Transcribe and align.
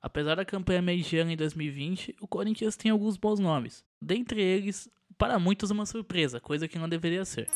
Apesar 0.00 0.36
da 0.36 0.44
campanha 0.44 0.82
mediana 0.82 1.32
em 1.32 1.36
2020, 1.36 2.16
o 2.20 2.26
Corinthians 2.26 2.76
tem 2.76 2.90
alguns 2.90 3.16
bons 3.16 3.38
nomes. 3.38 3.84
Dentre 4.00 4.40
eles, 4.40 4.88
para 5.16 5.38
muitos 5.38 5.70
uma 5.70 5.86
surpresa, 5.86 6.40
coisa 6.40 6.68
que 6.68 6.78
não 6.78 6.88
deveria 6.88 7.24
ser. 7.24 7.48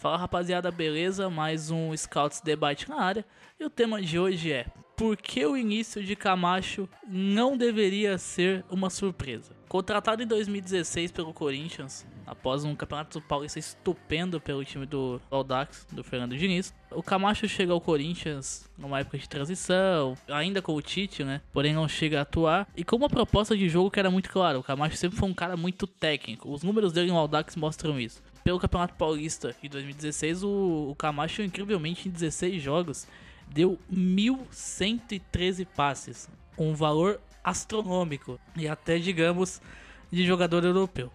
Fala 0.00 0.16
rapaziada, 0.16 0.70
beleza? 0.70 1.28
Mais 1.28 1.70
um 1.70 1.94
Scouts 1.94 2.40
Debate 2.40 2.88
na 2.88 3.02
área. 3.02 3.22
E 3.60 3.64
o 3.66 3.68
tema 3.68 4.00
de 4.00 4.18
hoje 4.18 4.50
é: 4.50 4.64
Por 4.96 5.14
que 5.14 5.44
o 5.44 5.58
início 5.58 6.02
de 6.02 6.16
Camacho 6.16 6.88
não 7.06 7.54
deveria 7.54 8.16
ser 8.16 8.64
uma 8.70 8.88
surpresa? 8.88 9.54
Contratado 9.68 10.22
em 10.22 10.26
2016 10.26 11.12
pelo 11.12 11.34
Corinthians, 11.34 12.06
após 12.26 12.64
um 12.64 12.74
campeonato 12.74 13.20
paulista 13.20 13.58
estupendo 13.58 14.40
pelo 14.40 14.64
time 14.64 14.86
do 14.86 15.20
Aldax, 15.30 15.86
do 15.92 16.02
Fernando 16.02 16.34
Diniz, 16.34 16.74
o 16.90 17.02
Camacho 17.02 17.46
chega 17.46 17.74
ao 17.74 17.80
Corinthians 17.80 18.70
numa 18.78 19.00
época 19.00 19.18
de 19.18 19.28
transição, 19.28 20.16
ainda 20.28 20.62
com 20.62 20.74
o 20.74 20.80
Tite, 20.80 21.22
né? 21.22 21.42
Porém 21.52 21.74
não 21.74 21.86
chega 21.86 22.20
a 22.20 22.22
atuar. 22.22 22.66
E 22.74 22.82
com 22.82 22.96
uma 22.96 23.10
proposta 23.10 23.54
de 23.54 23.68
jogo 23.68 23.90
que 23.90 24.00
era 24.00 24.10
muito 24.10 24.30
clara, 24.30 24.58
o 24.58 24.62
Camacho 24.62 24.96
sempre 24.96 25.18
foi 25.18 25.28
um 25.28 25.34
cara 25.34 25.58
muito 25.58 25.86
técnico. 25.86 26.50
Os 26.50 26.62
números 26.62 26.90
dele 26.90 27.08
no 27.08 27.18
Aldax 27.18 27.54
mostram 27.54 28.00
isso 28.00 28.22
pelo 28.50 28.58
Campeonato 28.58 28.94
Paulista 28.94 29.54
de 29.62 29.68
2016, 29.68 30.42
o, 30.42 30.88
o 30.90 30.94
Camacho, 30.96 31.40
incrivelmente, 31.40 32.08
em 32.08 32.10
16 32.10 32.60
jogos, 32.60 33.06
deu 33.46 33.78
1.113 33.92 35.64
passes. 35.64 36.28
Um 36.58 36.74
valor 36.74 37.20
astronômico. 37.44 38.40
E 38.56 38.66
até, 38.66 38.98
digamos, 38.98 39.62
de 40.10 40.26
jogador 40.26 40.64
europeu. 40.64 41.12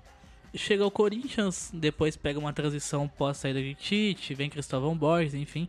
Chega 0.55 0.85
ao 0.85 0.89
Corinthians, 0.89 1.69
depois 1.73 2.15
pega 2.15 2.39
uma 2.39 2.53
transição 2.53 3.05
pós 3.05 3.35
saída 3.35 3.61
de 3.61 3.75
Tite, 3.75 4.33
vem 4.33 4.49
Cristóvão 4.49 4.95
Borges, 4.95 5.33
enfim. 5.33 5.67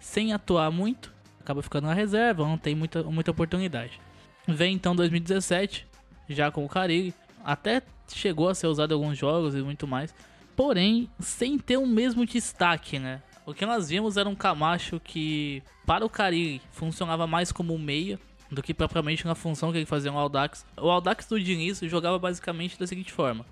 Sem 0.00 0.32
atuar 0.32 0.72
muito, 0.72 1.14
acaba 1.38 1.62
ficando 1.62 1.86
na 1.86 1.94
reserva, 1.94 2.44
não 2.44 2.58
tem 2.58 2.74
muita, 2.74 3.04
muita 3.04 3.30
oportunidade. 3.30 4.00
Vem 4.48 4.74
então 4.74 4.96
2017, 4.96 5.86
já 6.28 6.50
com 6.50 6.64
o 6.64 6.68
Carilli. 6.68 7.14
Até 7.44 7.82
chegou 8.08 8.48
a 8.48 8.54
ser 8.54 8.66
usado 8.66 8.90
em 8.90 8.94
alguns 8.94 9.16
jogos 9.16 9.54
e 9.54 9.62
muito 9.62 9.86
mais 9.86 10.12
porém 10.56 11.08
sem 11.20 11.58
ter 11.58 11.76
o 11.76 11.86
mesmo 11.86 12.24
destaque, 12.26 12.98
né? 12.98 13.22
O 13.46 13.52
que 13.52 13.66
nós 13.66 13.90
vimos 13.90 14.16
era 14.16 14.28
um 14.28 14.34
Camacho 14.34 14.98
que, 14.98 15.62
para 15.84 16.04
o 16.04 16.08
Cari, 16.08 16.62
funcionava 16.72 17.26
mais 17.26 17.52
como 17.52 17.74
um 17.74 17.78
meia 17.78 18.18
do 18.50 18.62
que 18.62 18.72
propriamente 18.72 19.26
na 19.26 19.34
função 19.34 19.70
que 19.70 19.78
ele 19.78 19.86
fazia 19.86 20.10
no 20.10 20.18
Aldax. 20.18 20.64
O 20.76 20.88
Aldax 20.88 21.26
do 21.26 21.38
Diniz 21.38 21.80
jogava 21.80 22.18
basicamente 22.18 22.78
da 22.78 22.86
seguinte 22.86 23.12
forma: 23.12 23.44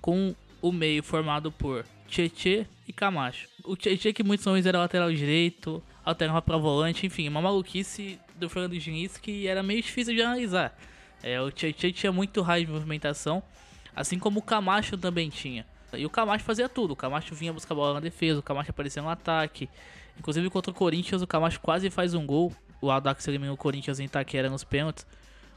com 0.00 0.34
o 0.62 0.70
meio 0.70 1.02
formado 1.02 1.50
por 1.50 1.84
Tietê 2.06 2.66
e 2.86 2.92
Camacho. 2.92 3.48
O 3.64 3.76
Tietê, 3.76 4.12
que 4.12 4.22
muitos 4.22 4.46
homens 4.46 4.66
era 4.66 4.78
lateral 4.78 5.12
direito, 5.12 5.82
alternava 6.04 6.42
para 6.42 6.56
volante, 6.56 7.06
enfim, 7.06 7.28
uma 7.28 7.40
maluquice 7.40 8.18
do 8.36 8.48
Fernando 8.48 8.78
Diniz 8.78 9.16
que 9.16 9.46
era 9.46 9.62
meio 9.62 9.82
difícil 9.82 10.14
de 10.14 10.22
analisar. 10.22 10.78
É, 11.22 11.40
o 11.40 11.50
Tietê 11.50 11.92
tinha 11.92 12.12
muito 12.12 12.40
raio 12.40 12.66
de 12.66 12.72
movimentação, 12.72 13.42
assim 13.94 14.18
como 14.18 14.40
o 14.40 14.42
Camacho 14.42 14.96
também 14.96 15.28
tinha. 15.28 15.66
E 15.98 16.06
o 16.06 16.10
Camacho 16.10 16.44
fazia 16.44 16.68
tudo. 16.68 16.92
O 16.92 16.96
Camacho 16.96 17.34
vinha 17.34 17.52
buscar 17.52 17.74
a 17.74 17.76
bola 17.76 17.94
na 17.94 18.00
defesa, 18.00 18.40
o 18.40 18.42
Camacho 18.42 18.70
aparecia 18.70 19.02
no 19.02 19.08
ataque. 19.08 19.68
Inclusive 20.18 20.50
contra 20.50 20.70
o 20.70 20.74
Corinthians, 20.74 21.22
o 21.22 21.26
Camacho 21.26 21.60
quase 21.60 21.90
faz 21.90 22.14
um 22.14 22.26
gol. 22.26 22.52
O 22.80 22.90
Aldax 22.90 23.26
eliminou 23.28 23.54
o 23.54 23.58
Corinthians 23.58 24.00
em 24.00 24.04
Itaquera 24.04 24.48
nos 24.48 24.64
pênaltis. 24.64 25.06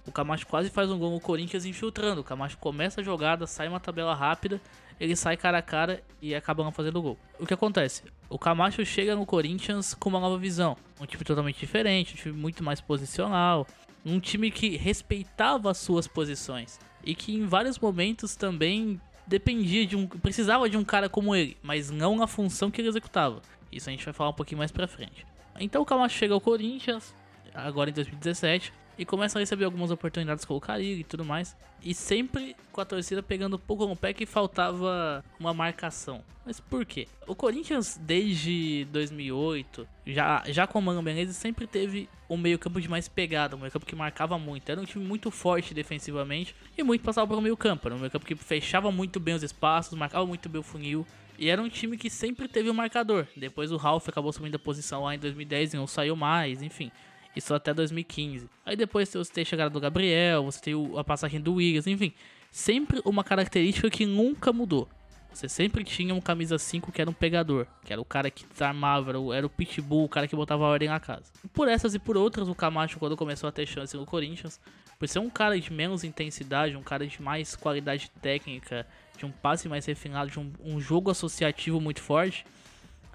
O 0.05 0.11
Camacho 0.11 0.45
quase 0.47 0.69
faz 0.69 0.91
um 0.91 0.99
gol 0.99 1.11
no 1.11 1.19
Corinthians 1.19 1.65
infiltrando. 1.65 2.21
O 2.21 2.23
Camacho 2.23 2.57
começa 2.57 3.01
a 3.01 3.03
jogada, 3.03 3.47
sai 3.47 3.67
uma 3.67 3.79
tabela 3.79 4.13
rápida, 4.13 4.59
ele 4.99 5.15
sai 5.15 5.37
cara 5.37 5.59
a 5.59 5.61
cara 5.61 6.03
e 6.21 6.35
acaba 6.35 6.63
não 6.63 6.71
fazendo 6.71 7.01
gol. 7.01 7.17
O 7.39 7.45
que 7.45 7.53
acontece? 7.53 8.03
O 8.29 8.38
Camacho 8.38 8.85
chega 8.85 9.16
no 9.16 9.25
Corinthians 9.25 9.93
com 9.93 10.09
uma 10.09 10.19
nova 10.19 10.38
visão. 10.38 10.75
Um 10.99 11.05
time 11.05 11.23
totalmente 11.23 11.59
diferente, 11.59 12.13
um 12.13 12.17
time 12.17 12.38
muito 12.38 12.63
mais 12.63 12.81
posicional. 12.81 13.66
Um 14.05 14.19
time 14.19 14.51
que 14.51 14.75
respeitava 14.75 15.72
as 15.72 15.77
suas 15.77 16.07
posições. 16.07 16.79
E 17.05 17.16
que 17.16 17.33
em 17.33 17.45
vários 17.45 17.79
momentos 17.79 18.35
também 18.35 18.99
dependia 19.25 19.85
de 19.85 19.95
um. 19.95 20.07
precisava 20.07 20.69
de 20.69 20.78
um 20.78 20.84
cara 20.84 21.09
como 21.09 21.35
ele, 21.35 21.57
mas 21.61 21.89
não 21.89 22.16
na 22.16 22.28
função 22.28 22.69
que 22.69 22.81
ele 22.81 22.88
executava. 22.88 23.41
Isso 23.72 23.89
a 23.89 23.91
gente 23.91 24.06
vai 24.06 24.13
falar 24.13 24.29
um 24.29 24.34
pouquinho 24.34 24.59
mais 24.59 24.72
pra 24.72 24.88
frente. 24.88 25.25
Então 25.59 25.81
o 25.81 25.85
Camacho 25.85 26.17
chega 26.17 26.34
ao 26.34 26.41
Corinthians, 26.41 27.13
agora 27.53 27.89
em 27.89 27.94
2017, 27.94 28.73
e 28.97 29.05
começa 29.05 29.37
a 29.37 29.41
receber 29.41 29.65
algumas 29.65 29.91
oportunidades 29.91 30.45
com 30.45 30.55
o 30.55 30.61
Carilli 30.61 31.01
e 31.01 31.03
tudo 31.03 31.25
mais. 31.25 31.55
E 31.81 31.93
sempre 31.93 32.55
com 32.71 32.79
a 32.79 32.85
torcida 32.85 33.21
pegando 33.21 33.59
pouco 33.59 33.85
no 33.85 33.95
pé 33.95 34.13
que 34.13 34.25
faltava 34.25 35.23
uma 35.39 35.53
marcação. 35.53 36.23
Mas 36.45 36.59
por 36.59 36.85
quê? 36.85 37.07
O 37.25 37.35
Corinthians, 37.35 37.97
desde 38.01 38.85
2008, 38.91 39.87
já, 40.07 40.43
já 40.47 40.67
com 40.67 40.79
o 40.79 40.81
Mano 40.81 41.01
Menezes, 41.01 41.37
sempre 41.37 41.65
teve 41.65 42.09
um 42.29 42.37
meio 42.37 42.59
campo 42.59 42.81
de 42.81 42.89
mais 42.89 43.07
pegada, 43.07 43.55
um 43.55 43.59
meio 43.59 43.71
campo 43.71 43.85
que 43.85 43.95
marcava 43.95 44.37
muito. 44.37 44.69
Era 44.69 44.79
um 44.79 44.85
time 44.85 45.05
muito 45.05 45.31
forte 45.31 45.73
defensivamente 45.73 46.55
e 46.77 46.83
muito 46.83 47.03
passava 47.03 47.27
pelo 47.27 47.41
meio 47.41 47.55
campo. 47.55 47.87
Era 47.87 47.95
um 47.95 47.99
meio 47.99 48.11
campo 48.11 48.25
que 48.25 48.35
fechava 48.35 48.91
muito 48.91 49.19
bem 49.19 49.33
os 49.33 49.43
espaços, 49.43 49.97
marcava 49.97 50.25
muito 50.25 50.49
bem 50.49 50.59
o 50.59 50.63
funil. 50.63 51.05
E 51.37 51.49
era 51.49 51.61
um 51.61 51.69
time 51.69 51.97
que 51.97 52.09
sempre 52.09 52.47
teve 52.47 52.69
um 52.69 52.73
marcador. 52.73 53.25
Depois 53.35 53.71
o 53.71 53.77
Ralph 53.77 54.07
acabou 54.07 54.31
subindo 54.31 54.55
a 54.55 54.59
posição 54.59 55.03
lá 55.03 55.15
em 55.15 55.19
2010 55.19 55.73
e 55.73 55.77
não 55.77 55.87
saiu 55.87 56.15
mais, 56.15 56.61
enfim. 56.61 56.91
Isso 57.35 57.53
até 57.53 57.73
2015. 57.73 58.49
Aí 58.66 58.75
depois 58.75 59.09
você 59.09 59.31
tem 59.31 59.41
a 59.41 59.45
chegada 59.45 59.69
do 59.69 59.79
Gabriel, 59.79 60.44
você 60.44 60.61
tem 60.61 60.73
a 60.97 61.03
passagem 61.03 61.41
do 61.41 61.55
Wiggins, 61.55 61.88
enfim. 61.88 62.13
Sempre 62.51 63.01
uma 63.03 63.23
característica 63.23 63.89
que 63.89 64.05
nunca 64.05 64.53
mudou. 64.53 64.88
Você 65.33 65.49
sempre 65.49 65.83
tinha 65.83 66.13
um 66.13 66.22
camisa 66.22 66.59
5 66.59 66.91
que 66.91 67.01
era 67.01 67.09
um 67.09 67.13
pegador, 67.13 67.66
que 67.83 67.91
era 67.91 67.99
o 67.99 68.05
cara 68.05 68.29
que 68.29 68.45
desarmava, 68.45 69.09
era 69.09 69.19
o, 69.19 69.33
era 69.33 69.45
o 69.45 69.49
pitbull, 69.49 70.05
o 70.05 70.09
cara 70.09 70.27
que 70.27 70.35
botava 70.35 70.63
ordem 70.63 70.88
na 70.88 70.99
casa. 70.99 71.31
Por 71.51 71.67
essas 71.67 71.95
e 71.95 71.99
por 71.99 72.16
outras, 72.16 72.47
o 72.47 72.53
Camacho, 72.53 72.99
quando 72.99 73.17
começou 73.17 73.49
a 73.49 73.51
ter 73.51 73.66
chance 73.66 73.97
no 73.97 74.05
Corinthians, 74.05 74.59
por 74.99 75.09
ser 75.09 75.17
um 75.17 75.31
cara 75.31 75.59
de 75.59 75.73
menos 75.73 76.03
intensidade, 76.03 76.77
um 76.77 76.83
cara 76.83 77.07
de 77.07 77.19
mais 77.19 77.55
qualidade 77.55 78.11
técnica, 78.22 78.85
de 79.17 79.25
um 79.25 79.31
passe 79.31 79.67
mais 79.67 79.88
refinado, 79.88 80.29
de 80.29 80.39
um, 80.39 80.53
um 80.63 80.79
jogo 80.79 81.09
associativo 81.09 81.81
muito 81.81 82.01
forte, 82.01 82.45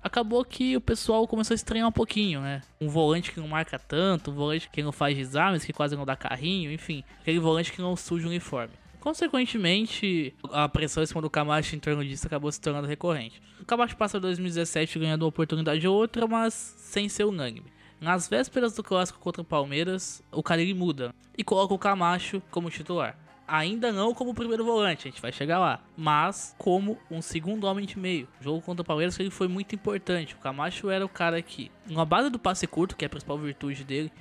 acabou 0.03 0.45
que 0.45 0.77
o 0.77 0.81
pessoal 0.81 1.27
começou 1.27 1.55
a 1.55 1.57
estranhar 1.57 1.89
um 1.89 1.93
pouquinho, 1.93 2.41
né? 2.41 2.63
Um 2.81 2.89
volante 2.89 3.33
que 3.33 3.41
não 3.41 3.49
marca 3.49 3.79
tanto, 3.79 4.31
um 4.31 4.35
volante 4.35 4.69
que 4.71 4.83
não 4.83 4.93
faz 4.93 5.17
desarmes, 5.17 5.65
que 5.65 5.73
quase 5.73 5.97
não 5.97 6.05
dá 6.05 6.17
carrinho, 6.17 6.73
enfim, 6.73 7.05
aquele 7.21 7.39
volante 7.39 7.73
que 7.73 7.81
não 7.81 7.97
suja 7.97 8.27
o 8.27 8.31
uniforme. 8.31 8.75
Consequentemente, 9.01 10.35
a 10.53 10.69
pressão 10.69 11.03
em 11.03 11.07
cima 11.07 11.23
do 11.23 11.31
Camacho 11.31 11.77
em 11.77 11.79
torno 11.79 12.05
disso 12.05 12.27
acabou 12.27 12.51
se 12.51 12.61
tornando 12.61 12.89
recorrente. 12.89 13.41
O 13.61 13.65
Camacho 13.65 13.97
passa 13.97 14.19
2017 14.19 14.99
ganhando 14.99 15.23
uma 15.23 15.29
oportunidade 15.29 15.87
ou 15.87 15.97
outra, 15.97 16.27
mas 16.27 16.53
sem 16.53 17.09
ser 17.09 17.25
unânime. 17.25 17.67
Nas 18.01 18.29
vésperas 18.29 18.75
do 18.75 18.83
clássico 18.83 19.19
contra 19.19 19.43
o 19.43 19.45
Palmeiras, 19.45 20.23
o 20.31 20.43
Carilli 20.43 20.75
muda 20.75 21.15
e 21.37 21.45
coloca 21.45 21.75
o 21.75 21.79
Camacho 21.79 22.43
como 22.51 22.71
titular. 22.71 23.17
Ainda 23.49 23.91
não 23.91 24.13
como 24.13 24.35
primeiro 24.35 24.63
volante, 24.63 25.09
a 25.09 25.11
gente 25.11 25.23
vai 25.23 25.33
chegar 25.33 25.59
lá. 25.59 25.81
Mas 25.97 26.55
como 26.59 26.99
um 27.11 27.23
segundo 27.23 27.65
homem 27.65 27.87
de 27.87 27.99
meio. 27.99 28.29
O 28.39 28.45
jogo 28.45 28.61
contra 28.61 28.83
o 28.83 28.85
Palmeiras 28.85 29.19
ele 29.19 29.31
foi 29.31 29.49
muito 29.49 29.75
importante. 29.75 30.35
O 30.35 30.39
Camacho 30.39 30.91
era 30.91 31.05
o 31.05 31.09
cara 31.09 31.41
que, 31.41 31.73
na 31.87 32.05
base 32.05 32.29
do 32.29 32.39
passe 32.39 32.67
curto, 32.67 32.95
que 32.95 33.05
é 33.05 33.07
a 33.07 33.09
principal 33.09 33.39
virtude 33.39 33.85
dele, 33.85 34.13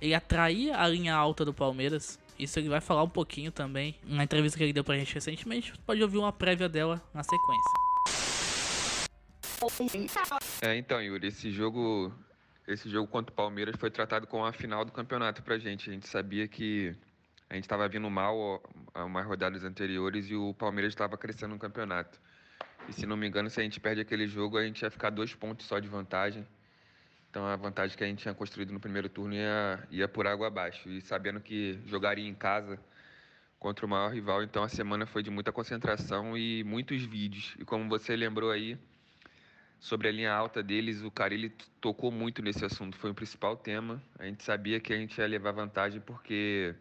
ele 0.00 0.14
atraía 0.14 0.78
a 0.78 0.86
linha 0.86 1.16
alta 1.16 1.44
do 1.44 1.52
Palmeiras. 1.52 2.16
Isso 2.38 2.60
ele 2.60 2.68
vai 2.68 2.80
falar 2.80 3.02
um 3.02 3.08
pouquinho 3.08 3.50
também 3.50 3.96
na 4.04 4.22
entrevista 4.22 4.56
que 4.56 4.62
ele 4.62 4.72
deu 4.72 4.84
pra 4.84 4.96
gente 4.96 5.12
recentemente. 5.12 5.72
Pode 5.84 6.00
ouvir 6.00 6.18
uma 6.18 6.32
prévia 6.32 6.68
dela 6.68 7.02
na 7.12 7.24
sequência. 7.24 7.72
É, 10.62 10.76
então, 10.76 11.02
Yuri, 11.02 11.26
esse 11.26 11.50
jogo, 11.50 12.12
esse 12.68 12.88
jogo 12.88 13.08
contra 13.08 13.32
o 13.32 13.34
Palmeiras 13.34 13.74
foi 13.76 13.90
tratado 13.90 14.28
como 14.28 14.44
a 14.44 14.52
final 14.52 14.84
do 14.84 14.92
campeonato 14.92 15.42
pra 15.42 15.58
gente. 15.58 15.90
A 15.90 15.92
gente 15.92 16.06
sabia 16.06 16.46
que 16.46 16.94
a 17.48 17.54
gente 17.54 17.64
estava 17.64 17.88
vindo 17.88 18.10
mal 18.10 18.62
umas 18.94 19.26
rodadas 19.26 19.64
anteriores 19.64 20.28
e 20.30 20.34
o 20.34 20.52
Palmeiras 20.54 20.92
estava 20.92 21.16
crescendo 21.16 21.52
no 21.52 21.58
campeonato. 21.58 22.20
E 22.88 22.92
se 22.92 23.06
não 23.06 23.16
me 23.16 23.26
engano, 23.26 23.48
se 23.50 23.60
a 23.60 23.62
gente 23.62 23.80
perde 23.80 24.00
aquele 24.00 24.26
jogo, 24.26 24.58
a 24.58 24.64
gente 24.64 24.82
ia 24.82 24.90
ficar 24.90 25.10
dois 25.10 25.34
pontos 25.34 25.66
só 25.66 25.78
de 25.78 25.88
vantagem. 25.88 26.46
Então 27.30 27.46
a 27.46 27.54
vantagem 27.54 27.96
que 27.96 28.02
a 28.02 28.06
gente 28.06 28.22
tinha 28.22 28.34
construído 28.34 28.72
no 28.72 28.80
primeiro 28.80 29.08
turno 29.08 29.34
ia, 29.34 29.86
ia 29.90 30.08
por 30.08 30.26
água 30.26 30.46
abaixo. 30.46 30.88
E 30.88 31.00
sabendo 31.00 31.40
que 31.40 31.78
jogaria 31.86 32.26
em 32.26 32.34
casa 32.34 32.78
contra 33.58 33.86
o 33.86 33.88
maior 33.88 34.12
rival, 34.12 34.42
então 34.42 34.62
a 34.62 34.68
semana 34.68 35.06
foi 35.06 35.22
de 35.22 35.30
muita 35.30 35.52
concentração 35.52 36.36
e 36.36 36.64
muitos 36.64 37.02
vídeos. 37.02 37.54
E 37.58 37.64
como 37.64 37.88
você 37.88 38.16
lembrou 38.16 38.50
aí, 38.50 38.78
sobre 39.78 40.08
a 40.08 40.12
linha 40.12 40.32
alta 40.32 40.62
deles, 40.62 41.02
o 41.02 41.10
Carilli 41.10 41.50
tocou 41.80 42.10
muito 42.10 42.42
nesse 42.42 42.64
assunto, 42.64 42.96
foi 42.96 43.10
o 43.10 43.14
principal 43.14 43.56
tema. 43.56 44.02
A 44.18 44.24
gente 44.24 44.42
sabia 44.42 44.80
que 44.80 44.92
a 44.92 44.96
gente 44.96 45.16
ia 45.18 45.26
levar 45.26 45.52
vantagem 45.52 46.00
porque 46.00 46.74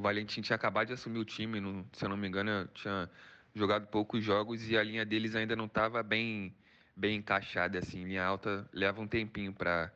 o 0.00 0.02
Valentim 0.02 0.40
tinha 0.40 0.56
acabado 0.56 0.86
de 0.86 0.94
assumir 0.94 1.18
o 1.18 1.24
time, 1.26 1.60
se 1.92 2.02
eu 2.02 2.08
não 2.08 2.16
me 2.16 2.26
engano, 2.26 2.66
tinha 2.72 3.08
jogado 3.54 3.86
poucos 3.86 4.24
jogos 4.24 4.66
e 4.66 4.74
a 4.76 4.82
linha 4.82 5.04
deles 5.04 5.36
ainda 5.36 5.54
não 5.54 5.66
estava 5.66 6.02
bem, 6.02 6.54
bem 6.96 7.18
encaixada. 7.18 7.78
Assim, 7.78 8.04
linha 8.04 8.24
alta 8.24 8.66
leva 8.72 8.98
um 8.98 9.06
tempinho 9.06 9.52
para 9.52 9.92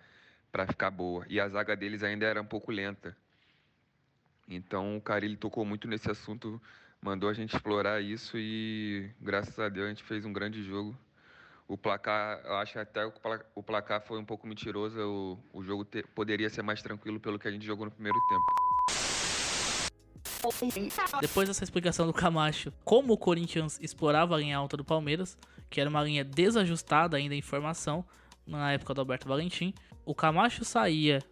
ficar 0.69 0.91
boa. 0.91 1.25
E 1.27 1.41
a 1.41 1.49
zaga 1.49 1.75
deles 1.75 2.03
ainda 2.03 2.27
era 2.27 2.43
um 2.43 2.45
pouco 2.45 2.71
lenta. 2.71 3.17
Então 4.47 4.99
o 4.99 5.01
Carilli 5.01 5.39
tocou 5.39 5.65
muito 5.65 5.89
nesse 5.89 6.11
assunto, 6.11 6.61
mandou 7.01 7.31
a 7.31 7.33
gente 7.33 7.57
explorar 7.57 8.03
isso 8.03 8.37
e 8.37 9.11
graças 9.23 9.59
a 9.59 9.71
Deus 9.71 9.87
a 9.87 9.89
gente 9.89 10.05
fez 10.05 10.27
um 10.27 10.35
grande 10.35 10.63
jogo. 10.63 10.95
O 11.67 11.79
placar, 11.79 12.43
eu 12.45 12.57
acho 12.57 12.79
até 12.79 13.07
o 13.55 13.63
placar 13.63 14.03
foi 14.03 14.19
um 14.19 14.25
pouco 14.25 14.47
mentiroso, 14.47 15.01
o, 15.01 15.39
o 15.61 15.65
jogo 15.65 15.83
te, 15.83 16.03
poderia 16.15 16.51
ser 16.51 16.61
mais 16.61 16.83
tranquilo 16.83 17.19
pelo 17.19 17.39
que 17.39 17.49
a 17.49 17.51
gente 17.51 17.65
jogou 17.65 17.87
no 17.87 17.91
primeiro 17.91 18.19
tempo. 18.29 18.74
Depois 21.21 21.49
dessa 21.49 21.65
explicação 21.65 22.07
do 22.07 22.13
Camacho, 22.13 22.73
como 22.85 23.13
o 23.13 23.19
Corinthians 23.19 23.79
explorava 23.81 24.35
a 24.35 24.39
linha 24.39 24.57
alta 24.57 24.77
do 24.77 24.85
Palmeiras, 24.85 25.39
que 25.71 25.81
era 25.81 25.89
uma 25.89 26.03
linha 26.03 26.25
desajustada 26.25 27.17
ainda 27.17 27.35
em 27.35 27.43
formação, 27.43 28.05
na 28.47 28.73
época 28.73 28.95
do 28.95 29.01
Alberto 29.01 29.29
Valentim, 29.29 29.73
o 30.05 30.15
Camacho 30.15 30.65
saía 30.65 31.23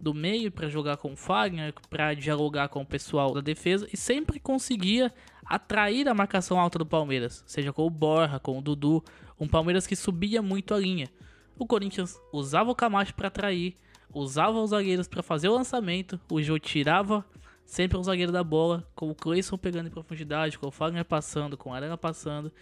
do 0.00 0.12
meio 0.12 0.50
para 0.50 0.68
jogar 0.68 0.96
com 0.96 1.12
o 1.12 1.16
Fagner, 1.16 1.72
para 1.88 2.14
dialogar 2.14 2.68
com 2.68 2.82
o 2.82 2.86
pessoal 2.86 3.32
da 3.32 3.40
defesa 3.40 3.86
e 3.92 3.96
sempre 3.96 4.40
conseguia 4.40 5.12
atrair 5.44 6.08
a 6.08 6.14
marcação 6.14 6.58
alta 6.58 6.78
do 6.78 6.86
Palmeiras, 6.86 7.44
seja 7.46 7.72
com 7.72 7.86
o 7.86 7.90
Borja, 7.90 8.40
com 8.40 8.58
o 8.58 8.62
Dudu, 8.62 9.04
um 9.38 9.46
Palmeiras 9.46 9.86
que 9.86 9.94
subia 9.94 10.42
muito 10.42 10.74
a 10.74 10.78
linha. 10.78 11.08
O 11.56 11.66
Corinthians 11.66 12.18
usava 12.32 12.70
o 12.70 12.74
Camacho 12.74 13.14
para 13.14 13.28
atrair, 13.28 13.76
usava 14.12 14.60
os 14.60 14.70
zagueiros 14.70 15.06
para 15.06 15.22
fazer 15.22 15.48
o 15.48 15.54
lançamento, 15.54 16.18
o 16.30 16.42
Jô 16.42 16.58
tirava 16.58 17.24
sempre 17.64 17.98
o 17.98 18.02
zagueiro 18.02 18.32
da 18.32 18.44
bola, 18.44 18.86
com 18.94 19.10
o 19.10 19.14
Cleison 19.14 19.56
pegando 19.56 19.88
em 19.88 19.90
profundidade, 19.90 20.58
com 20.58 20.66
o 20.66 20.70
Fagner 20.70 21.04
passando, 21.04 21.56
com 21.56 21.70
o 21.70 21.74
Arana 21.74 21.96
passando. 21.96 22.52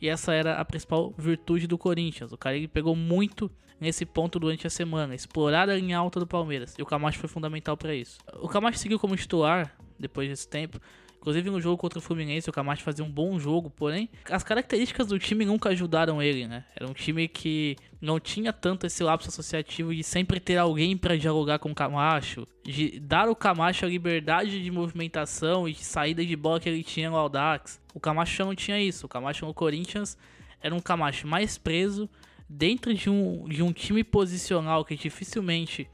E 0.00 0.08
essa 0.08 0.32
era 0.32 0.54
a 0.54 0.64
principal 0.64 1.14
virtude 1.16 1.66
do 1.66 1.78
Corinthians. 1.78 2.32
O 2.32 2.36
Carilli 2.36 2.66
pegou 2.66 2.96
muito 2.96 3.50
nesse 3.80 4.06
ponto 4.06 4.38
durante 4.38 4.66
a 4.66 4.70
semana, 4.70 5.14
explorar 5.14 5.68
a 5.68 5.76
linha 5.76 5.98
alta 5.98 6.20
do 6.20 6.26
Palmeiras. 6.26 6.74
E 6.78 6.82
o 6.82 6.86
Camacho 6.86 7.18
foi 7.18 7.28
fundamental 7.28 7.76
para 7.76 7.94
isso. 7.94 8.18
O 8.40 8.48
Camacho 8.48 8.78
seguiu 8.78 8.98
como 8.98 9.16
titular 9.16 9.76
depois 9.98 10.28
desse 10.28 10.48
tempo. 10.48 10.80
Inclusive 11.22 11.50
no 11.50 11.60
jogo 11.60 11.76
contra 11.76 12.00
o 12.00 12.02
Fluminense, 12.02 12.50
o 12.50 12.52
Camacho 12.52 12.82
fazia 12.82 13.04
um 13.04 13.08
bom 13.08 13.38
jogo, 13.38 13.70
porém 13.70 14.08
as 14.28 14.42
características 14.42 15.06
do 15.06 15.20
time 15.20 15.44
nunca 15.44 15.68
ajudaram 15.68 16.20
ele, 16.20 16.48
né? 16.48 16.64
Era 16.74 16.90
um 16.90 16.92
time 16.92 17.28
que 17.28 17.76
não 18.00 18.18
tinha 18.18 18.52
tanto 18.52 18.88
esse 18.88 19.04
lapso 19.04 19.28
associativo 19.28 19.94
de 19.94 20.02
sempre 20.02 20.40
ter 20.40 20.56
alguém 20.56 20.96
para 20.96 21.16
dialogar 21.16 21.60
com 21.60 21.70
o 21.70 21.74
Camacho, 21.76 22.44
de 22.64 22.98
dar 22.98 23.28
ao 23.28 23.36
Camacho 23.36 23.84
a 23.84 23.88
liberdade 23.88 24.60
de 24.60 24.68
movimentação 24.72 25.68
e 25.68 25.72
de 25.72 25.84
saída 25.84 26.26
de 26.26 26.34
bola 26.34 26.58
que 26.58 26.68
ele 26.68 26.82
tinha 26.82 27.08
no 27.08 27.14
Aldax. 27.14 27.80
O 27.94 28.00
Camacho 28.00 28.44
não 28.44 28.56
tinha 28.56 28.80
isso. 28.82 29.06
O 29.06 29.08
Camacho 29.08 29.46
no 29.46 29.54
Corinthians 29.54 30.18
era 30.60 30.74
um 30.74 30.80
Camacho 30.80 31.28
mais 31.28 31.56
preso 31.56 32.10
dentro 32.48 32.92
de 32.92 33.08
um, 33.08 33.48
de 33.48 33.62
um 33.62 33.72
time 33.72 34.02
posicional 34.02 34.84
que 34.84 34.96
dificilmente 34.96 35.88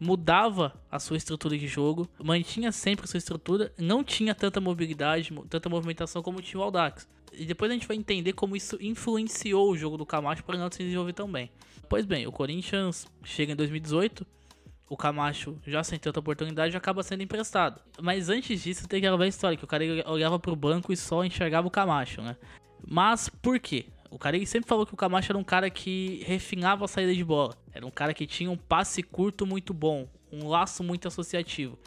mudava 0.00 0.74
a 0.90 0.98
sua 0.98 1.18
estrutura 1.18 1.56
de 1.58 1.66
jogo, 1.68 2.08
mantinha 2.18 2.72
sempre 2.72 3.04
a 3.04 3.08
sua 3.08 3.18
estrutura, 3.18 3.72
não 3.78 4.02
tinha 4.02 4.34
tanta 4.34 4.60
mobilidade, 4.60 5.32
tanta 5.48 5.68
movimentação 5.68 6.22
como 6.22 6.40
tinha 6.40 6.58
o 6.58 6.62
Aldax. 6.62 7.06
E 7.32 7.44
depois 7.44 7.70
a 7.70 7.74
gente 7.74 7.86
vai 7.86 7.96
entender 7.96 8.32
como 8.32 8.56
isso 8.56 8.78
influenciou 8.80 9.70
o 9.70 9.76
jogo 9.76 9.96
do 9.96 10.06
Camacho 10.06 10.42
para 10.42 10.58
não 10.58 10.70
se 10.70 10.78
desenvolver 10.78 11.12
tão 11.12 11.30
bem. 11.30 11.50
Pois 11.88 12.06
bem, 12.06 12.26
o 12.26 12.32
Corinthians 12.32 13.06
chega 13.22 13.52
em 13.52 13.56
2018, 13.56 14.26
o 14.88 14.96
Camacho 14.96 15.56
já 15.66 15.84
sem 15.84 15.98
tanta 15.98 16.18
oportunidade 16.18 16.76
acaba 16.76 17.02
sendo 17.02 17.22
emprestado. 17.22 17.80
Mas 18.00 18.28
antes 18.28 18.62
disso 18.62 18.88
tem 18.88 18.98
aquela 18.98 19.16
velha 19.16 19.28
história 19.28 19.56
que 19.56 19.64
o 19.64 19.68
cara 19.68 19.84
olhava 20.06 20.38
pro 20.38 20.56
banco 20.56 20.92
e 20.92 20.96
só 20.96 21.24
enxergava 21.24 21.68
o 21.68 21.70
Camacho, 21.70 22.22
né? 22.22 22.36
Mas 22.88 23.28
por 23.28 23.60
quê? 23.60 23.86
O 24.10 24.18
cara 24.18 24.44
sempre 24.44 24.68
falou 24.68 24.84
que 24.84 24.92
o 24.92 24.96
Camacho 24.96 25.30
era 25.30 25.38
um 25.38 25.44
cara 25.44 25.70
que 25.70 26.22
refinava 26.26 26.84
a 26.84 26.88
saída 26.88 27.14
de 27.14 27.22
bola. 27.22 27.56
Era 27.72 27.86
um 27.86 27.90
cara 27.90 28.12
que 28.12 28.26
tinha 28.26 28.50
um 28.50 28.56
passe 28.56 29.02
curto 29.02 29.46
muito 29.46 29.72
bom, 29.72 30.08
um 30.32 30.48
laço 30.48 30.82
muito 30.82 31.06
associativo. 31.06 31.78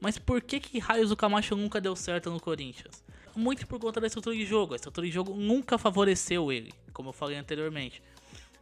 Mas 0.00 0.18
por 0.18 0.40
que 0.40 0.60
que 0.60 0.78
raios 0.78 1.10
o 1.10 1.16
Camacho 1.16 1.56
nunca 1.56 1.80
deu 1.80 1.96
certo 1.96 2.30
no 2.30 2.38
Corinthians? 2.38 3.02
Muito 3.34 3.66
por 3.66 3.80
conta 3.80 4.00
da 4.00 4.06
estrutura 4.06 4.36
de 4.36 4.46
jogo. 4.46 4.74
A 4.74 4.76
estrutura 4.76 5.06
de 5.06 5.12
jogo 5.12 5.34
nunca 5.34 5.76
favoreceu 5.76 6.52
ele, 6.52 6.72
como 6.92 7.08
eu 7.08 7.12
falei 7.12 7.36
anteriormente. 7.36 8.00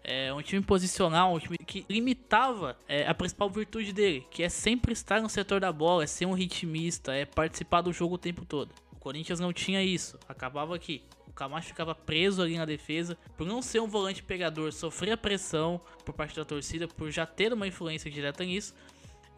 É 0.02 0.32
um 0.32 0.42
time 0.42 0.62
posicional, 0.62 1.34
um 1.34 1.38
time 1.38 1.58
que 1.58 1.84
limitava 1.88 2.76
é, 2.88 3.06
a 3.06 3.14
principal 3.14 3.48
virtude 3.50 3.92
dele, 3.92 4.26
que 4.30 4.42
é 4.42 4.48
sempre 4.48 4.92
estar 4.92 5.20
no 5.20 5.28
setor 5.28 5.60
da 5.60 5.70
bola, 5.70 6.02
é 6.02 6.06
ser 6.06 6.26
um 6.26 6.32
ritmista, 6.32 7.14
é 7.14 7.24
participar 7.24 7.82
do 7.82 7.92
jogo 7.92 8.16
o 8.16 8.18
tempo 8.18 8.44
todo. 8.44 8.72
O 8.90 8.96
Corinthians 8.96 9.38
não 9.38 9.52
tinha 9.52 9.82
isso, 9.82 10.18
acabava 10.28 10.74
aqui. 10.74 11.02
Camacho 11.42 11.66
ficava 11.66 11.92
preso 11.92 12.40
ali 12.40 12.56
na 12.56 12.64
defesa 12.64 13.18
por 13.36 13.44
não 13.44 13.60
ser 13.60 13.80
um 13.80 13.88
volante 13.88 14.22
pegador, 14.22 14.72
sofrer 14.72 15.16
pressão 15.16 15.80
por 16.04 16.14
parte 16.14 16.36
da 16.36 16.44
torcida, 16.44 16.86
por 16.86 17.10
já 17.10 17.26
ter 17.26 17.52
uma 17.52 17.66
influência 17.66 18.08
direta 18.08 18.44
nisso. 18.44 18.72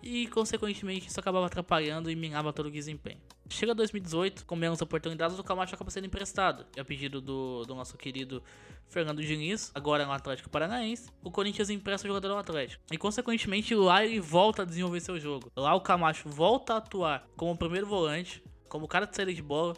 E 0.02 0.26
consequentemente 0.26 1.08
isso 1.08 1.18
acabava 1.18 1.46
atrapalhando 1.46 2.10
e 2.10 2.14
minava 2.14 2.52
todo 2.52 2.66
o 2.66 2.70
desempenho. 2.70 3.16
Chega 3.48 3.74
2018, 3.74 4.44
com 4.44 4.54
menos 4.54 4.82
oportunidades, 4.82 5.38
o 5.38 5.42
Camacho 5.42 5.74
acaba 5.74 5.90
sendo 5.90 6.06
emprestado. 6.06 6.66
A 6.78 6.84
pedido 6.84 7.22
do, 7.22 7.64
do 7.64 7.74
nosso 7.74 7.96
querido 7.96 8.42
Fernando 8.86 9.22
Diniz, 9.22 9.72
agora 9.74 10.04
no 10.04 10.12
Atlético 10.12 10.50
Paranaense, 10.50 11.08
o 11.22 11.30
Corinthians 11.30 11.70
empresta 11.70 12.06
o 12.06 12.08
jogador 12.08 12.32
ao 12.32 12.38
Atlético. 12.38 12.84
E 12.92 12.98
consequentemente 12.98 13.74
lá 13.74 14.04
ele 14.04 14.20
volta 14.20 14.60
a 14.60 14.66
desenvolver 14.66 15.00
seu 15.00 15.18
jogo. 15.18 15.50
Lá 15.56 15.74
o 15.74 15.80
Camacho 15.80 16.28
volta 16.28 16.74
a 16.74 16.76
atuar 16.76 17.26
como 17.34 17.56
primeiro 17.56 17.86
volante, 17.86 18.44
como 18.68 18.86
cara 18.86 19.06
de 19.06 19.16
saída 19.16 19.32
de 19.32 19.40
bola, 19.40 19.74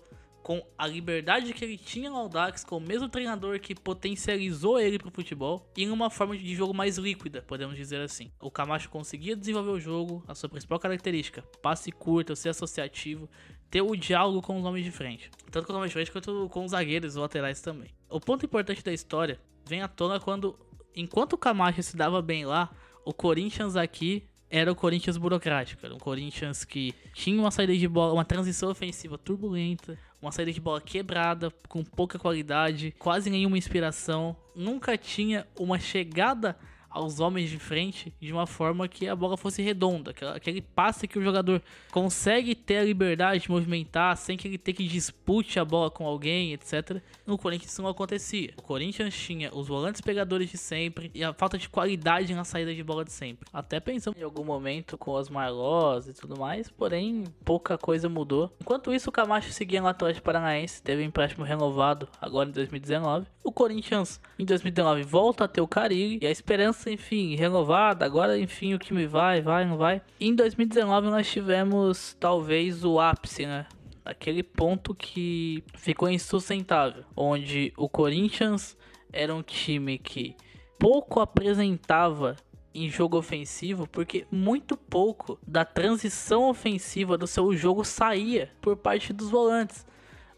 com 0.46 0.64
a 0.78 0.86
liberdade 0.86 1.52
que 1.52 1.64
ele 1.64 1.76
tinha 1.76 2.08
no 2.08 2.18
Audax, 2.18 2.62
com 2.62 2.76
o 2.76 2.80
mesmo 2.80 3.08
treinador 3.08 3.58
que 3.58 3.74
potencializou 3.74 4.78
ele 4.78 4.96
para 4.96 5.08
o 5.08 5.10
futebol, 5.10 5.68
e 5.76 5.82
em 5.82 5.90
uma 5.90 6.08
forma 6.08 6.38
de 6.38 6.54
jogo 6.54 6.72
mais 6.72 6.98
líquida, 6.98 7.42
podemos 7.42 7.74
dizer 7.74 8.00
assim. 8.00 8.30
O 8.40 8.48
Camacho 8.48 8.88
conseguia 8.88 9.34
desenvolver 9.34 9.72
o 9.72 9.80
jogo, 9.80 10.22
a 10.28 10.36
sua 10.36 10.48
principal 10.48 10.78
característica, 10.78 11.42
passe 11.60 11.90
curto, 11.90 12.36
ser 12.36 12.50
associativo, 12.50 13.28
ter 13.68 13.82
o 13.82 13.96
diálogo 13.96 14.40
com 14.40 14.56
os 14.56 14.64
homens 14.64 14.84
de 14.84 14.92
frente. 14.92 15.32
Tanto 15.50 15.66
com 15.66 15.72
os 15.72 15.76
homens 15.78 15.88
de 15.90 15.94
frente 15.94 16.12
quanto 16.12 16.48
com 16.48 16.64
os 16.64 16.70
zagueiros 16.70 17.16
e 17.16 17.18
laterais 17.18 17.60
também. 17.60 17.90
O 18.08 18.20
ponto 18.20 18.46
importante 18.46 18.84
da 18.84 18.92
história 18.92 19.40
vem 19.66 19.82
à 19.82 19.88
tona 19.88 20.20
quando, 20.20 20.56
enquanto 20.94 21.32
o 21.32 21.38
Camacho 21.38 21.82
se 21.82 21.96
dava 21.96 22.22
bem 22.22 22.46
lá, 22.46 22.70
o 23.04 23.12
Corinthians 23.12 23.74
aqui 23.74 24.28
era 24.50 24.70
o 24.70 24.74
Corinthians 24.74 25.16
burocrático. 25.16 25.84
Era 25.84 25.94
um 25.94 25.98
Corinthians 25.98 26.64
que 26.64 26.94
tinha 27.12 27.40
uma 27.40 27.50
saída 27.50 27.76
de 27.76 27.88
bola, 27.88 28.12
uma 28.12 28.24
transição 28.24 28.70
ofensiva 28.70 29.18
turbulenta, 29.18 29.98
uma 30.20 30.32
saída 30.32 30.52
de 30.52 30.60
bola 30.60 30.80
quebrada, 30.80 31.52
com 31.68 31.84
pouca 31.84 32.18
qualidade, 32.18 32.94
quase 32.98 33.30
nenhuma 33.30 33.58
inspiração. 33.58 34.36
Nunca 34.54 34.96
tinha 34.96 35.46
uma 35.58 35.78
chegada 35.78 36.56
aos 36.96 37.20
homens 37.20 37.50
de 37.50 37.58
frente 37.58 38.12
de 38.18 38.32
uma 38.32 38.46
forma 38.46 38.88
que 38.88 39.06
a 39.06 39.14
bola 39.14 39.36
fosse 39.36 39.60
redonda, 39.60 40.14
aquele 40.34 40.62
passe 40.62 41.06
que 41.06 41.18
o 41.18 41.22
jogador 41.22 41.62
consegue 41.92 42.54
ter 42.54 42.78
a 42.78 42.84
liberdade 42.84 43.42
de 43.42 43.50
movimentar 43.50 44.16
sem 44.16 44.36
que 44.36 44.48
ele 44.48 44.56
tenha 44.56 44.76
que 44.76 44.86
dispute 44.86 45.58
a 45.58 45.64
bola 45.64 45.90
com 45.90 46.06
alguém, 46.06 46.54
etc. 46.54 47.02
No 47.26 47.36
Corinthians 47.36 47.72
isso 47.72 47.82
não 47.82 47.90
acontecia. 47.90 48.54
O 48.56 48.62
Corinthians 48.62 49.14
tinha 49.14 49.54
os 49.54 49.68
volantes 49.68 50.00
pegadores 50.00 50.50
de 50.50 50.56
sempre 50.56 51.10
e 51.14 51.22
a 51.22 51.34
falta 51.34 51.58
de 51.58 51.68
qualidade 51.68 52.34
na 52.34 52.44
saída 52.44 52.74
de 52.74 52.82
bola 52.82 53.04
de 53.04 53.12
sempre. 53.12 53.46
Até 53.52 53.78
pensamos 53.78 54.18
em 54.18 54.24
algum 54.24 54.44
momento 54.44 54.96
com 54.96 55.12
os 55.12 55.28
Marlós 55.28 56.08
e 56.08 56.14
tudo 56.14 56.38
mais, 56.38 56.70
porém 56.70 57.24
pouca 57.44 57.76
coisa 57.76 58.08
mudou. 58.08 58.50
Enquanto 58.60 58.92
isso, 58.94 59.10
o 59.10 59.12
Camacho 59.12 59.52
seguia 59.52 59.82
no 59.82 59.88
Atlético 59.88 60.24
Paranaense, 60.24 60.82
teve 60.82 61.02
um 61.02 61.06
empréstimo 61.06 61.44
renovado 61.44 62.08
agora 62.20 62.48
em 62.48 62.52
2019. 62.52 63.26
O 63.44 63.52
Corinthians 63.52 64.18
em 64.38 64.44
2019 64.44 65.02
volta 65.02 65.44
a 65.44 65.48
ter 65.48 65.60
o 65.60 65.68
Carilli 65.68 66.18
e 66.22 66.26
a 66.26 66.30
esperança 66.30 66.85
enfim, 66.90 67.34
renovada. 67.34 68.04
Agora, 68.04 68.38
enfim, 68.38 68.74
o 68.74 68.78
que 68.78 68.94
me 68.94 69.06
vai, 69.06 69.40
vai, 69.40 69.64
não 69.64 69.76
vai. 69.76 70.02
Em 70.20 70.34
2019 70.34 71.08
nós 71.08 71.30
tivemos 71.30 72.16
talvez 72.18 72.84
o 72.84 72.98
ápice, 72.98 73.46
né? 73.46 73.66
Aquele 74.04 74.42
ponto 74.42 74.94
que 74.94 75.64
ficou 75.74 76.08
insustentável, 76.08 77.04
onde 77.16 77.72
o 77.76 77.88
Corinthians 77.88 78.76
era 79.12 79.34
um 79.34 79.42
time 79.42 79.98
que 79.98 80.36
pouco 80.78 81.20
apresentava 81.20 82.36
em 82.74 82.88
jogo 82.90 83.16
ofensivo, 83.16 83.88
porque 83.88 84.26
muito 84.30 84.76
pouco 84.76 85.38
da 85.46 85.64
transição 85.64 86.48
ofensiva 86.48 87.16
do 87.16 87.26
seu 87.26 87.56
jogo 87.56 87.84
saía 87.84 88.52
por 88.60 88.76
parte 88.76 89.12
dos 89.12 89.30
volantes 89.30 89.86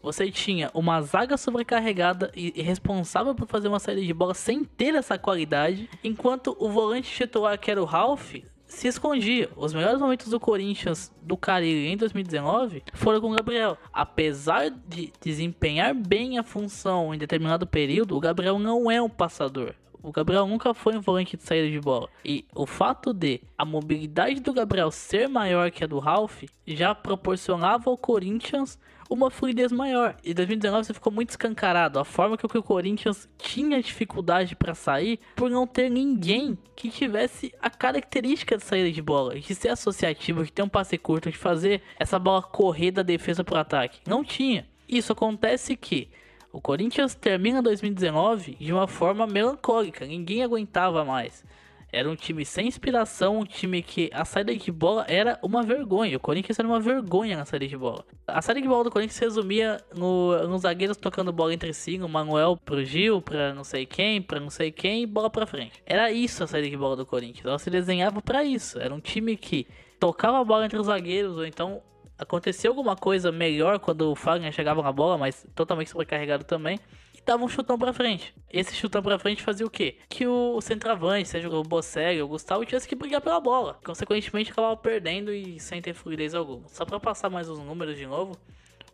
você 0.01 0.31
tinha 0.31 0.69
uma 0.73 1.01
zaga 1.01 1.37
sobrecarregada 1.37 2.31
e 2.35 2.61
responsável 2.61 3.35
por 3.35 3.47
fazer 3.47 3.67
uma 3.67 3.79
saída 3.79 4.01
de 4.01 4.13
bola 4.13 4.33
sem 4.33 4.63
ter 4.63 4.95
essa 4.95 5.17
qualidade, 5.17 5.89
enquanto 6.03 6.55
o 6.59 6.69
volante 6.69 7.11
titular, 7.11 7.57
que 7.59 7.69
era 7.69 7.81
o 7.81 7.85
Ralph, 7.85 8.35
se 8.65 8.87
escondia. 8.87 9.49
Os 9.55 9.73
melhores 9.73 9.99
momentos 9.99 10.29
do 10.29 10.39
Corinthians 10.39 11.11
do 11.21 11.35
Carilli 11.35 11.87
em 11.87 11.97
2019 11.97 12.83
foram 12.93 13.19
com 13.19 13.31
o 13.31 13.35
Gabriel. 13.35 13.77
Apesar 13.91 14.69
de 14.69 15.11
desempenhar 15.19 15.93
bem 15.93 16.37
a 16.37 16.43
função 16.43 17.13
em 17.13 17.17
determinado 17.17 17.65
período, 17.65 18.15
o 18.15 18.19
Gabriel 18.19 18.59
não 18.59 18.89
é 18.89 19.01
um 19.01 19.09
passador. 19.09 19.73
O 20.01 20.13
Gabriel 20.13 20.47
nunca 20.47 20.73
foi 20.73 20.95
um 20.95 21.01
volante 21.01 21.35
de 21.35 21.43
saída 21.43 21.69
de 21.69 21.79
bola. 21.79 22.07
E 22.23 22.45
o 22.55 22.65
fato 22.65 23.13
de 23.13 23.41
a 23.57 23.65
mobilidade 23.65 24.39
do 24.39 24.53
Gabriel 24.53 24.91
ser 24.91 25.27
maior 25.27 25.71
que 25.71 25.83
a 25.83 25.87
do 25.87 25.99
Ralph 25.99 26.43
já 26.65 26.95
proporcionava 26.95 27.89
ao 27.89 27.97
Corinthians 27.97 28.79
uma 29.09 29.31
fluidez 29.31 29.71
maior. 29.71 30.15
E 30.23 30.33
2019 30.33 30.85
você 30.85 30.93
ficou 30.93 31.11
muito 31.11 31.31
escancarado 31.31 31.99
a 31.99 32.05
forma 32.05 32.37
que 32.37 32.45
o 32.45 32.63
Corinthians 32.63 33.27
tinha 33.37 33.81
dificuldade 33.81 34.55
para 34.55 34.75
sair 34.75 35.19
por 35.35 35.49
não 35.49 35.65
ter 35.65 35.89
ninguém 35.89 36.57
que 36.75 36.89
tivesse 36.89 37.53
a 37.61 37.69
característica 37.69 38.57
de 38.57 38.63
saída 38.63 38.91
de 38.91 39.01
bola, 39.01 39.39
de 39.39 39.55
ser 39.55 39.69
associativo, 39.69 40.45
de 40.45 40.51
ter 40.51 40.61
um 40.61 40.69
passe 40.69 40.97
curto, 40.97 41.31
de 41.31 41.37
fazer 41.37 41.81
essa 41.99 42.19
bola 42.19 42.43
correr 42.43 42.91
da 42.91 43.01
defesa 43.01 43.43
para 43.43 43.55
o 43.55 43.61
ataque. 43.61 43.99
Não 44.07 44.23
tinha. 44.23 44.67
Isso 44.87 45.11
acontece 45.11 45.75
que 45.75 46.09
o 46.51 46.61
Corinthians 46.61 47.15
termina 47.15 47.61
2019 47.61 48.57
de 48.59 48.73
uma 48.73 48.87
forma 48.87 49.27
melancólica, 49.27 50.05
ninguém 50.05 50.43
aguentava 50.43 51.03
mais. 51.03 51.43
Era 51.91 52.09
um 52.09 52.15
time 52.15 52.45
sem 52.45 52.67
inspiração, 52.67 53.39
um 53.39 53.45
time 53.45 53.81
que 53.81 54.09
a 54.13 54.23
saída 54.23 54.55
de 54.55 54.71
bola 54.71 55.05
era 55.07 55.39
uma 55.41 55.63
vergonha. 55.63 56.17
O 56.17 56.19
Corinthians 56.19 56.59
era 56.59 56.67
uma 56.67 56.79
vergonha 56.79 57.35
na 57.35 57.45
saída 57.45 57.67
de 57.67 57.75
bola. 57.75 58.05
A 58.27 58.41
saída 58.41 58.61
de 58.61 58.67
bola 58.67 58.83
do 58.83 58.91
Corinthians 58.91 59.17
resumia 59.17 59.77
no, 59.95 60.47
nos 60.47 60.61
zagueiros 60.61 60.97
tocando 60.97 61.33
bola 61.33 61.53
entre 61.53 61.73
si, 61.73 61.97
no 61.97 62.07
Manuel 62.07 62.57
pro 62.57 62.83
Gil, 62.85 63.21
pra 63.21 63.53
não 63.53 63.63
sei 63.63 63.85
quem, 63.85 64.21
pra 64.21 64.39
não 64.39 64.51
sei 64.51 64.71
quem, 64.71 65.03
e 65.03 65.05
bola 65.07 65.29
pra 65.29 65.47
frente. 65.47 65.81
Era 65.85 66.11
isso 66.11 66.43
a 66.43 66.47
saída 66.47 66.69
de 66.69 66.77
bola 66.77 66.95
do 66.95 67.05
Corinthians. 67.05 67.45
Ela 67.45 67.59
se 67.59 67.69
desenhava 67.69 68.21
para 68.21 68.43
isso. 68.43 68.79
Era 68.79 68.93
um 68.93 68.99
time 68.99 69.35
que 69.35 69.67
tocava 69.99 70.39
a 70.39 70.43
bola 70.43 70.65
entre 70.65 70.79
os 70.79 70.85
zagueiros, 70.85 71.37
ou 71.37 71.45
então 71.45 71.81
acontecia 72.19 72.69
alguma 72.69 72.95
coisa 72.95 73.31
melhor 73.31 73.79
quando 73.79 74.11
o 74.11 74.15
Fagner 74.15 74.51
chegava 74.51 74.83
na 74.83 74.91
bola, 74.91 75.17
mas 75.17 75.47
totalmente 75.55 75.89
sobrecarregado 75.89 76.43
também 76.43 76.77
dava 77.25 77.43
um 77.43 77.47
chutão 77.47 77.77
pra 77.77 77.93
frente. 77.93 78.33
Esse 78.51 78.75
chutão 78.75 79.01
pra 79.01 79.19
frente 79.19 79.43
fazia 79.43 79.65
o 79.65 79.69
quê? 79.69 79.97
Que 80.07 80.25
o 80.27 80.59
centroavante, 80.61 81.27
seja 81.27 81.49
o 81.49 81.63
Bocelli 81.63 82.21
ou 82.21 82.27
o 82.27 82.29
Gustavo, 82.29 82.65
tivesse 82.65 82.87
que 82.87 82.95
brigar 82.95 83.21
pela 83.21 83.39
bola. 83.39 83.79
Consequentemente, 83.85 84.51
acabava 84.51 84.77
perdendo 84.77 85.31
e 85.33 85.59
sem 85.59 85.81
ter 85.81 85.93
fluidez 85.93 86.33
alguma. 86.33 86.67
Só 86.67 86.85
pra 86.85 86.99
passar 86.99 87.29
mais 87.29 87.49
os 87.49 87.59
números 87.59 87.97
de 87.97 88.05
novo, 88.05 88.37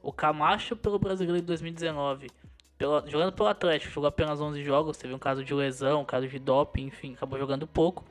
o 0.02 0.12
Camacho 0.12 0.76
pelo 0.76 1.00
Brasileiro 1.00 1.40
de 1.40 1.48
2019 1.48 2.28
pelo, 2.78 3.08
jogando 3.08 3.32
pelo 3.32 3.50
Atlético, 3.50 3.94
jogou 3.94 4.08
apenas 4.08 4.42
11 4.42 4.64
jogos, 4.64 4.98
teve 4.98 5.14
um 5.14 5.20
caso 5.20 5.44
de 5.44 5.54
lesão, 5.54 6.02
um 6.02 6.06
caso 6.06 6.28
de 6.28 6.40
doping, 6.40 6.88
enfim, 6.88 7.14
acabou 7.14 7.40
jogando 7.40 7.66
pouco. 7.66 8.04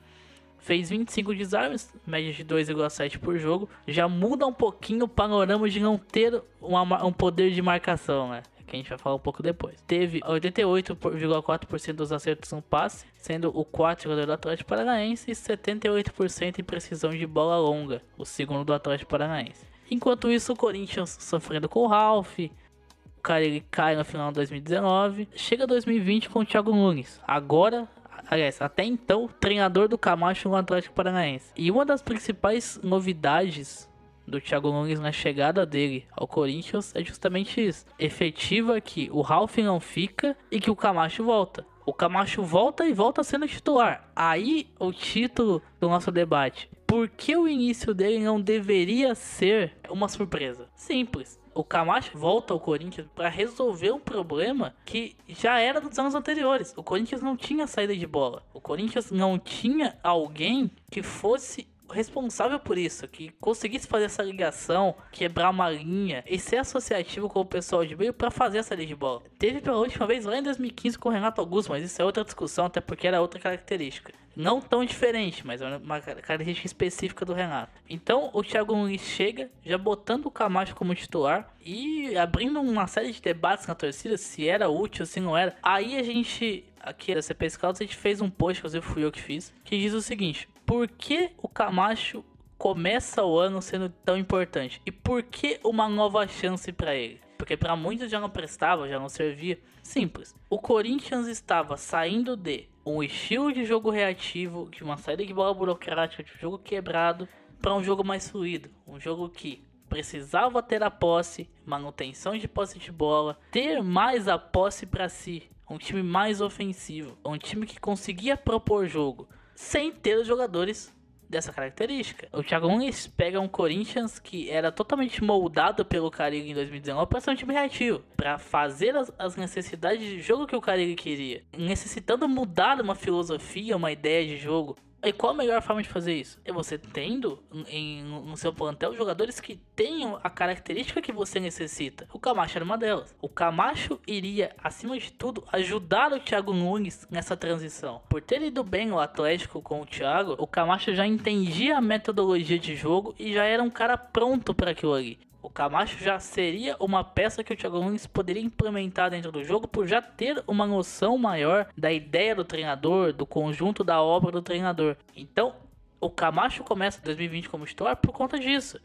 Fez 0.58 0.88
25 0.88 1.34
desarmes, 1.34 1.92
média 2.06 2.32
de 2.32 2.42
2,7 2.42 3.18
por 3.18 3.36
jogo. 3.36 3.68
Já 3.86 4.08
muda 4.08 4.46
um 4.46 4.52
pouquinho 4.52 5.04
o 5.04 5.08
panorama 5.08 5.68
de 5.68 5.78
não 5.78 5.98
ter 5.98 6.42
uma, 6.58 7.04
um 7.04 7.12
poder 7.12 7.50
de 7.50 7.60
marcação, 7.60 8.30
né? 8.30 8.42
Que 8.74 8.80
a 8.80 8.82
gente 8.82 8.88
vai 8.88 8.98
falar 8.98 9.16
um 9.16 9.20
pouco 9.20 9.42
depois. 9.42 9.80
Teve 9.86 10.20
88,4% 10.20 11.92
dos 11.92 12.12
acertos 12.12 12.50
no 12.52 12.60
passe, 12.60 13.06
sendo 13.16 13.50
o 13.56 13.64
quarto 13.64 14.04
jogador 14.04 14.26
do 14.26 14.32
Atlético 14.32 14.68
Paranaense 14.68 15.30
e 15.30 15.34
78% 15.34 16.58
em 16.58 16.64
precisão 16.64 17.10
de 17.10 17.26
bola 17.26 17.58
longa, 17.58 18.02
o 18.18 18.24
segundo 18.24 18.64
do 18.64 18.74
Atlético 18.74 19.10
Paranaense. 19.10 19.66
Enquanto 19.90 20.30
isso, 20.30 20.52
o 20.52 20.56
Corinthians 20.56 21.16
sofrendo 21.20 21.68
com 21.68 21.80
o 21.80 21.86
Ralph, 21.86 22.38
o 22.38 23.20
cara 23.22 23.44
ele 23.44 23.64
cai 23.70 23.96
no 23.96 24.04
final 24.04 24.28
de 24.28 24.34
2019, 24.34 25.28
chega 25.34 25.66
2020 25.66 26.30
com 26.30 26.40
o 26.40 26.44
Thiago 26.44 26.72
Nunes. 26.74 27.20
Agora 27.26 27.88
aliás, 28.26 28.60
até 28.60 28.84
então, 28.84 29.28
treinador 29.40 29.88
do 29.88 29.98
Camacho 29.98 30.48
no 30.48 30.56
Atlético 30.56 30.94
Paranaense. 30.94 31.52
E 31.56 31.70
uma 31.70 31.84
das 31.84 32.02
principais 32.02 32.80
novidades 32.82 33.88
do 34.26 34.40
Thiago 34.40 34.70
Nunes 34.72 35.00
na 35.00 35.12
chegada 35.12 35.64
dele 35.64 36.06
ao 36.12 36.26
Corinthians 36.26 36.94
é 36.94 37.04
justamente 37.04 37.64
isso. 37.64 37.86
Efetiva 37.98 38.80
que 38.80 39.08
o 39.12 39.20
Ralf 39.20 39.58
não 39.58 39.80
fica 39.80 40.36
e 40.50 40.60
que 40.60 40.70
o 40.70 40.76
Camacho 40.76 41.24
volta. 41.24 41.66
O 41.86 41.92
Camacho 41.92 42.42
volta 42.42 42.86
e 42.86 42.94
volta 42.94 43.22
sendo 43.22 43.46
titular. 43.46 44.10
Aí 44.16 44.68
o 44.78 44.90
título 44.92 45.60
do 45.78 45.88
nosso 45.88 46.10
debate. 46.10 46.70
Por 46.86 47.08
que 47.08 47.36
o 47.36 47.46
início 47.46 47.92
dele 47.92 48.20
não 48.20 48.40
deveria 48.40 49.14
ser 49.14 49.76
uma 49.90 50.08
surpresa? 50.08 50.68
Simples. 50.74 51.38
O 51.54 51.62
Camacho 51.62 52.16
volta 52.16 52.52
ao 52.52 52.58
Corinthians 52.58 53.06
para 53.14 53.28
resolver 53.28 53.92
um 53.92 54.00
problema 54.00 54.74
que 54.84 55.14
já 55.28 55.58
era 55.60 55.80
dos 55.80 55.98
anos 55.98 56.14
anteriores. 56.14 56.74
O 56.76 56.82
Corinthians 56.82 57.22
não 57.22 57.36
tinha 57.36 57.66
saída 57.66 57.94
de 57.94 58.06
bola. 58.06 58.42
O 58.52 58.60
Corinthians 58.60 59.10
não 59.10 59.38
tinha 59.38 59.96
alguém 60.02 60.70
que 60.90 61.02
fosse 61.02 61.68
responsável 61.90 62.58
por 62.58 62.78
isso, 62.78 63.06
que 63.08 63.30
conseguisse 63.40 63.86
fazer 63.86 64.06
essa 64.06 64.22
ligação, 64.22 64.94
quebrar 65.12 65.50
uma 65.50 65.70
linha 65.70 66.24
e 66.26 66.38
ser 66.38 66.56
associativo 66.56 67.28
com 67.28 67.40
o 67.40 67.44
pessoal 67.44 67.84
de 67.84 67.96
meio 67.96 68.12
para 68.12 68.30
fazer 68.30 68.58
essa 68.58 68.74
linha 68.74 68.88
de 68.88 68.94
bola. 68.94 69.22
Teve 69.38 69.60
pela 69.60 69.78
última 69.78 70.06
vez 70.06 70.24
lá 70.24 70.38
em 70.38 70.42
2015 70.42 70.98
com 70.98 71.08
o 71.08 71.12
Renato 71.12 71.40
Augusto, 71.40 71.70
mas 71.70 71.84
isso 71.84 72.00
é 72.00 72.04
outra 72.04 72.24
discussão, 72.24 72.66
até 72.66 72.80
porque 72.80 73.06
era 73.06 73.20
outra 73.20 73.40
característica. 73.40 74.12
Não 74.36 74.60
tão 74.60 74.84
diferente, 74.84 75.46
mas 75.46 75.62
é 75.62 75.76
uma 75.76 76.00
característica 76.00 76.66
específica 76.66 77.24
do 77.24 77.32
Renato. 77.32 77.72
Então 77.88 78.30
o 78.32 78.42
Thiago 78.42 78.74
Nunes 78.74 79.02
chega, 79.02 79.48
já 79.64 79.78
botando 79.78 80.26
o 80.26 80.30
Camacho 80.30 80.74
como 80.74 80.94
titular 80.94 81.54
e 81.64 82.16
abrindo 82.16 82.60
uma 82.60 82.86
série 82.88 83.12
de 83.12 83.22
debates 83.22 83.66
na 83.66 83.74
torcida 83.74 84.18
se 84.18 84.48
era 84.48 84.68
útil, 84.68 85.06
se 85.06 85.20
não 85.20 85.36
era. 85.36 85.54
Aí 85.62 85.96
a 85.96 86.02
gente, 86.02 86.64
aqui 86.80 87.14
da 87.14 87.22
CP 87.22 87.50
Scouts, 87.50 87.80
a 87.80 87.84
gente 87.84 87.96
fez 87.96 88.20
um 88.20 88.28
post, 88.28 88.58
inclusive 88.58 88.84
fui 88.84 89.04
eu 89.04 89.12
que 89.12 89.22
fiz, 89.22 89.54
que 89.62 89.78
diz 89.78 89.94
o 89.94 90.02
seguinte: 90.02 90.48
por 90.66 90.88
que 90.88 91.30
o 91.38 91.48
Camacho 91.48 92.24
começa 92.56 93.24
o 93.24 93.38
ano 93.38 93.60
sendo 93.60 93.88
tão 94.04 94.16
importante? 94.16 94.80
E 94.84 94.90
por 94.90 95.22
que 95.22 95.60
uma 95.62 95.88
nova 95.88 96.26
chance 96.26 96.72
para 96.72 96.94
ele? 96.94 97.20
Porque 97.36 97.56
para 97.56 97.76
muitos 97.76 98.10
já 98.10 98.18
não 98.18 98.30
prestava, 98.30 98.88
já 98.88 98.98
não 98.98 99.08
servia. 99.08 99.58
Simples. 99.82 100.34
O 100.48 100.58
Corinthians 100.58 101.26
estava 101.26 101.76
saindo 101.76 102.36
de 102.36 102.68
um 102.86 103.02
estilo 103.02 103.52
de 103.52 103.64
jogo 103.64 103.90
reativo, 103.90 104.68
de 104.70 104.82
uma 104.82 104.96
saída 104.96 105.24
de 105.24 105.34
bola 105.34 105.52
burocrática, 105.52 106.22
de 106.22 106.32
um 106.32 106.40
jogo 106.40 106.58
quebrado, 106.58 107.28
para 107.60 107.74
um 107.74 107.82
jogo 107.82 108.04
mais 108.04 108.30
fluido. 108.30 108.70
Um 108.86 108.98
jogo 108.98 109.28
que 109.28 109.62
precisava 109.88 110.62
ter 110.62 110.82
a 110.82 110.90
posse, 110.90 111.48
manutenção 111.66 112.36
de 112.36 112.48
posse 112.48 112.78
de 112.78 112.90
bola, 112.90 113.38
ter 113.50 113.82
mais 113.82 114.26
a 114.28 114.38
posse 114.38 114.86
para 114.86 115.08
si. 115.08 115.50
Um 115.68 115.78
time 115.78 116.02
mais 116.02 116.40
ofensivo, 116.40 117.18
um 117.24 117.38
time 117.38 117.66
que 117.66 117.80
conseguia 117.80 118.36
propor 118.36 118.86
jogo 118.86 119.28
sem 119.54 119.92
ter 119.92 120.16
os 120.16 120.26
jogadores 120.26 120.94
dessa 121.28 121.52
característica. 121.52 122.28
O 122.32 122.42
Thiago 122.42 122.68
Nunes 122.68 123.06
pega 123.06 123.40
um 123.40 123.48
Corinthians 123.48 124.18
que 124.18 124.50
era 124.50 124.70
totalmente 124.70 125.22
moldado 125.22 125.84
pelo 125.84 126.10
Carille 126.10 126.50
em 126.50 126.54
2019 126.54 127.08
para 127.08 127.20
ser 127.20 127.30
um 127.30 127.34
time 127.34 127.52
reativo, 127.52 128.02
para 128.16 128.38
fazer 128.38 128.96
as, 128.96 129.12
as, 129.18 129.36
necessidades 129.36 130.06
de 130.06 130.20
jogo 130.20 130.46
que 130.46 130.56
o 130.56 130.60
Carille 130.60 130.94
queria, 130.94 131.42
necessitando 131.56 132.28
mudar 132.28 132.80
uma 132.80 132.94
filosofia, 132.94 133.76
uma 133.76 133.90
ideia 133.90 134.26
de 134.26 134.36
jogo. 134.36 134.76
E 135.04 135.12
qual 135.12 135.32
a 135.32 135.36
melhor 135.36 135.60
forma 135.62 135.82
de 135.82 135.88
fazer 135.88 136.14
isso? 136.14 136.40
É 136.44 136.52
você 136.52 136.78
tendo 136.78 137.42
em, 137.68 138.02
no 138.02 138.36
seu 138.36 138.52
plantel 138.52 138.94
jogadores 138.94 139.40
que 139.40 139.56
tenham 139.76 140.18
a 140.22 140.30
característica 140.30 141.02
que 141.02 141.12
você 141.12 141.38
necessita. 141.38 142.08
O 142.12 142.18
Camacho 142.18 142.56
era 142.58 142.64
uma 142.64 142.78
delas. 142.78 143.14
O 143.20 143.28
Camacho 143.28 144.00
iria, 144.06 144.54
acima 144.62 144.98
de 144.98 145.12
tudo, 145.12 145.44
ajudar 145.52 146.12
o 146.12 146.20
Thiago 146.20 146.52
Nunes 146.52 147.06
nessa 147.10 147.36
transição. 147.36 148.02
Por 148.08 148.22
ter 148.22 148.42
ido 148.42 148.64
bem 148.64 148.90
o 148.92 148.98
Atlético 148.98 149.60
com 149.60 149.80
o 149.80 149.86
Thiago, 149.86 150.36
o 150.38 150.46
Camacho 150.46 150.94
já 150.94 151.06
entendia 151.06 151.78
a 151.78 151.80
metodologia 151.80 152.58
de 152.58 152.74
jogo 152.74 153.14
e 153.18 153.32
já 153.32 153.44
era 153.44 153.62
um 153.62 153.70
cara 153.70 153.96
pronto 153.98 154.54
para 154.54 154.70
aquilo 154.70 154.94
ali. 154.94 155.18
O 155.44 155.50
Camacho 155.50 156.02
já 156.02 156.18
seria 156.18 156.74
uma 156.80 157.04
peça 157.04 157.44
que 157.44 157.52
o 157.52 157.56
Thiago 157.56 157.78
Nunes 157.78 158.06
poderia 158.06 158.42
implementar 158.42 159.10
dentro 159.10 159.30
do 159.30 159.44
jogo 159.44 159.68
por 159.68 159.86
já 159.86 160.00
ter 160.00 160.42
uma 160.46 160.66
noção 160.66 161.18
maior 161.18 161.68
da 161.76 161.92
ideia 161.92 162.34
do 162.34 162.46
treinador, 162.46 163.12
do 163.12 163.26
conjunto 163.26 163.84
da 163.84 164.00
obra 164.00 164.32
do 164.32 164.40
treinador. 164.40 164.96
Então, 165.14 165.54
o 166.00 166.08
Camacho 166.08 166.64
começa 166.64 166.98
2020 167.02 167.50
como 167.50 167.66
titular 167.66 167.94
por 167.94 168.12
conta 168.12 168.38
disso. 168.38 168.80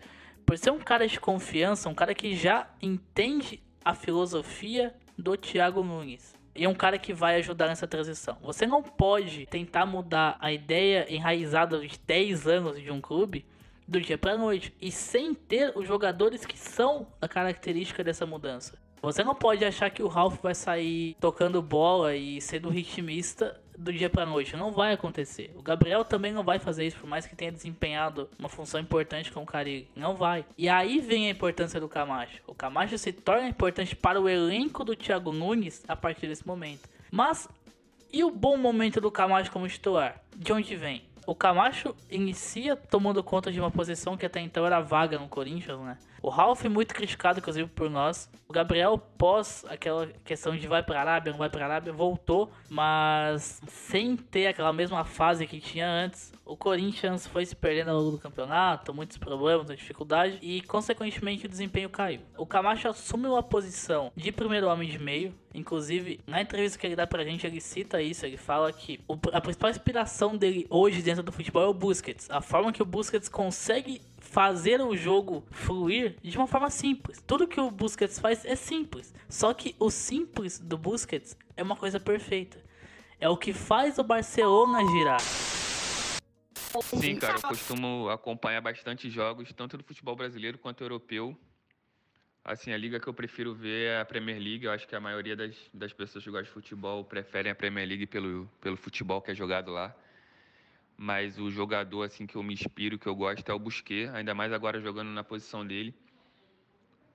Por 0.46 0.58
ser 0.58 0.72
um 0.72 0.80
cara 0.80 1.08
de 1.08 1.18
confiança, 1.18 1.88
um 1.88 1.96
cara 1.96 2.14
que 2.14 2.36
já 2.36 2.68
entende 2.82 3.64
a 3.84 3.96
filosofia 3.96 4.94
do 5.18 5.38
Thiago 5.38 5.82
Nunes. 5.82 6.36
E 6.54 6.66
é 6.66 6.68
um 6.68 6.76
cara 6.76 7.00
que 7.00 7.14
vai 7.14 7.38
ajudar 7.38 7.68
nessa 7.68 7.88
transição. 7.88 8.38
Você 8.42 8.68
não 8.68 8.84
pode 8.84 9.46
tentar 9.46 9.86
mudar 9.86 10.36
a 10.42 10.52
ideia 10.52 11.08
enraizada 11.10 11.80
de 11.80 11.98
10 12.06 12.48
anos 12.48 12.82
de 12.82 12.92
um 12.92 13.00
clube 13.00 13.46
do 13.90 14.00
dia 14.00 14.18
para 14.18 14.38
noite 14.38 14.72
e 14.80 14.92
sem 14.92 15.34
ter 15.34 15.74
os 15.76 15.88
jogadores 15.88 16.46
que 16.46 16.58
são 16.58 17.08
a 17.20 17.28
característica 17.28 18.04
dessa 18.04 18.26
mudança. 18.26 18.78
Você 19.02 19.24
não 19.24 19.34
pode 19.34 19.64
achar 19.66 19.90
que 19.90 20.04
o 20.04 20.08
Ralph 20.08 20.42
vai 20.42 20.54
sair 20.54 21.16
tocando 21.20 21.62
bola 21.62 22.16
e 22.16 22.40
sendo 22.40 22.70
ritmista 22.70 23.60
do 23.78 23.94
dia 23.94 24.10
para 24.10 24.26
noite. 24.26 24.58
Não 24.58 24.72
vai 24.72 24.94
acontecer. 24.94 25.52
O 25.56 25.62
Gabriel 25.62 26.04
também 26.04 26.34
não 26.34 26.44
vai 26.44 26.60
fazer 26.60 26.86
isso, 26.86 26.98
por 26.98 27.08
mais 27.08 27.26
que 27.26 27.36
tenha 27.36 27.52
desempenhado 27.52 28.30
uma 28.38 28.50
função 28.50 28.80
importante 28.80 29.32
com 29.32 29.42
o 29.42 29.46
Caribe. 29.46 29.90
Não 29.96 30.16
vai. 30.16 30.46
E 30.58 30.68
aí 30.68 31.00
vem 31.00 31.28
a 31.28 31.32
importância 31.32 31.80
do 31.80 31.88
Camacho. 31.88 32.42
O 32.46 32.54
Camacho 32.54 32.98
se 32.98 33.14
torna 33.14 33.48
importante 33.48 33.96
para 33.96 34.20
o 34.20 34.28
elenco 34.28 34.84
do 34.84 34.96
Thiago 34.96 35.32
Nunes 35.32 35.82
a 35.88 35.96
partir 35.96 36.28
desse 36.28 36.46
momento. 36.46 36.90
Mas 37.10 37.48
e 38.12 38.24
o 38.24 38.32
bom 38.32 38.58
momento 38.58 39.00
do 39.00 39.12
Camacho 39.12 39.52
como 39.52 39.68
titular? 39.68 40.22
De 40.36 40.52
onde 40.52 40.76
vem? 40.76 41.04
O 41.30 41.36
Camacho 41.36 41.96
inicia 42.10 42.76
tomando 42.76 43.24
conta 43.24 43.52
de 43.52 43.60
uma 43.60 43.70
posição 43.70 44.18
que 44.18 44.26
até 44.26 44.40
então 44.40 44.66
era 44.66 44.80
vaga 44.80 45.20
no 45.20 45.28
Corinthians, 45.28 45.80
né? 45.80 45.96
O 46.22 46.30
Ralph 46.30 46.66
muito 46.66 46.94
criticado, 46.94 47.40
inclusive, 47.40 47.68
por 47.70 47.90
nós. 47.90 48.30
O 48.48 48.54
Gabriel, 48.54 48.98
pós 48.98 49.66
aquela 49.70 50.08
questão 50.24 50.56
de 50.56 50.68
vai 50.68 50.84
pra 50.84 51.00
Arábia, 51.00 51.32
não 51.32 51.40
vai 51.40 51.50
pra 51.50 51.66
Arábia, 51.66 51.94
voltou, 51.94 52.52
mas 52.70 53.62
sem 53.68 54.16
ter 54.16 54.48
aquela 54.48 54.74
mesma 54.74 55.04
fase 55.04 55.46
que 55.46 55.60
tinha 55.60 55.88
antes. 55.88 56.32
O 56.46 56.58
Corinthians 56.58 57.28
foi 57.28 57.46
se 57.46 57.56
perdendo 57.56 57.92
ao 57.92 57.98
longo 57.98 58.12
do 58.12 58.18
campeonato, 58.18 58.94
muitos 58.94 59.18
problemas, 59.18 59.68
muita 59.68 59.76
dificuldade, 59.76 60.40
e 60.42 60.62
consequentemente 60.62 61.46
o 61.46 61.50
desempenho 61.50 61.90
caiu. 61.90 62.22
O 62.38 62.46
Camacho 62.46 62.88
assume 62.88 63.28
uma 63.28 63.44
posição 63.44 64.12
de 64.16 64.32
primeiro 64.32 64.68
homem 64.68 64.90
de 64.90 64.98
meio, 64.98 65.34
Inclusive, 65.54 66.20
na 66.28 66.42
entrevista 66.42 66.78
que 66.78 66.86
ele 66.86 66.96
dá 66.96 67.08
pra 67.08 67.24
gente, 67.24 67.46
ele 67.46 67.60
cita 67.60 68.02
isso. 68.02 68.26
Ele 68.26 68.38
fala 68.38 68.72
que 68.72 69.00
a 69.34 69.42
principal 69.42 69.70
inspiração 69.70 70.38
dele 70.38 70.68
hoje 70.70 71.02
dentro 71.02 71.24
do 71.24 71.32
futebol 71.32 71.64
é 71.64 71.68
o 71.68 71.74
Busquets. 71.74 72.30
A 72.30 72.42
forma 72.42 72.72
que 72.72 72.82
o 72.82 72.86
Busquets 72.86 73.28
consegue 73.28 74.02
fazer 74.30 74.80
o 74.82 74.96
jogo 74.96 75.44
fluir 75.52 76.16
de 76.22 76.38
uma 76.38 76.48
forma 76.48 76.70
simples. 76.70 77.22
Tudo 77.26 77.48
que 77.48 77.60
o 77.60 77.72
Busquets 77.72 78.20
faz 78.20 78.46
é 78.46 78.56
simples. 78.56 79.14
Só 79.28 79.54
que 79.54 79.76
o 79.80 79.90
simples 79.90 80.60
do 80.60 80.78
Busquets 80.78 81.38
é 81.58 81.64
uma 81.64 81.76
coisa 81.76 82.00
perfeita. 82.00 82.64
É 83.20 83.28
o 83.28 83.36
que 83.36 83.52
faz 83.52 83.98
o 83.98 84.04
Barcelona 84.04 84.80
girar. 84.86 85.20
Sim, 86.82 87.16
cara, 87.18 87.38
eu 87.38 87.42
costumo 87.42 88.10
acompanhar 88.10 88.62
bastante 88.62 89.10
jogos, 89.10 89.52
tanto 89.52 89.78
do 89.78 89.84
futebol 89.84 90.16
brasileiro 90.16 90.58
quanto 90.58 90.84
europeu. 90.84 91.36
Assim, 92.46 92.72
a 92.72 92.78
liga 92.78 93.00
que 93.00 93.08
eu 93.08 93.14
prefiro 93.14 93.54
ver 93.54 93.88
é 93.88 94.00
a 94.00 94.06
Premier 94.06 94.40
League. 94.40 94.66
Eu 94.66 94.72
acho 94.72 94.88
que 94.88 94.96
a 94.96 95.00
maioria 95.00 95.36
das, 95.36 95.56
das 95.74 95.92
pessoas 95.92 96.24
que 96.24 96.30
gostam 96.30 96.46
de 96.46 96.52
futebol 96.52 97.04
preferem 97.04 97.52
a 97.52 97.56
Premier 97.56 97.88
League 97.88 98.06
pelo, 98.06 98.50
pelo 98.62 98.78
futebol 98.78 99.22
que 99.22 99.32
é 99.32 99.36
jogado 99.36 99.72
lá 99.72 99.94
mas 101.02 101.40
o 101.40 101.50
jogador 101.50 102.04
assim 102.04 102.28
que 102.28 102.36
eu 102.36 102.44
me 102.44 102.54
inspiro, 102.54 103.00
que 103.00 103.08
eu 103.08 103.16
gosto 103.16 103.50
é 103.50 103.54
o 103.54 103.58
Busquets, 103.58 104.14
ainda 104.14 104.36
mais 104.36 104.52
agora 104.52 104.82
jogando 104.82 105.10
na 105.12 105.24
posição 105.24 105.66
dele. 105.66 105.96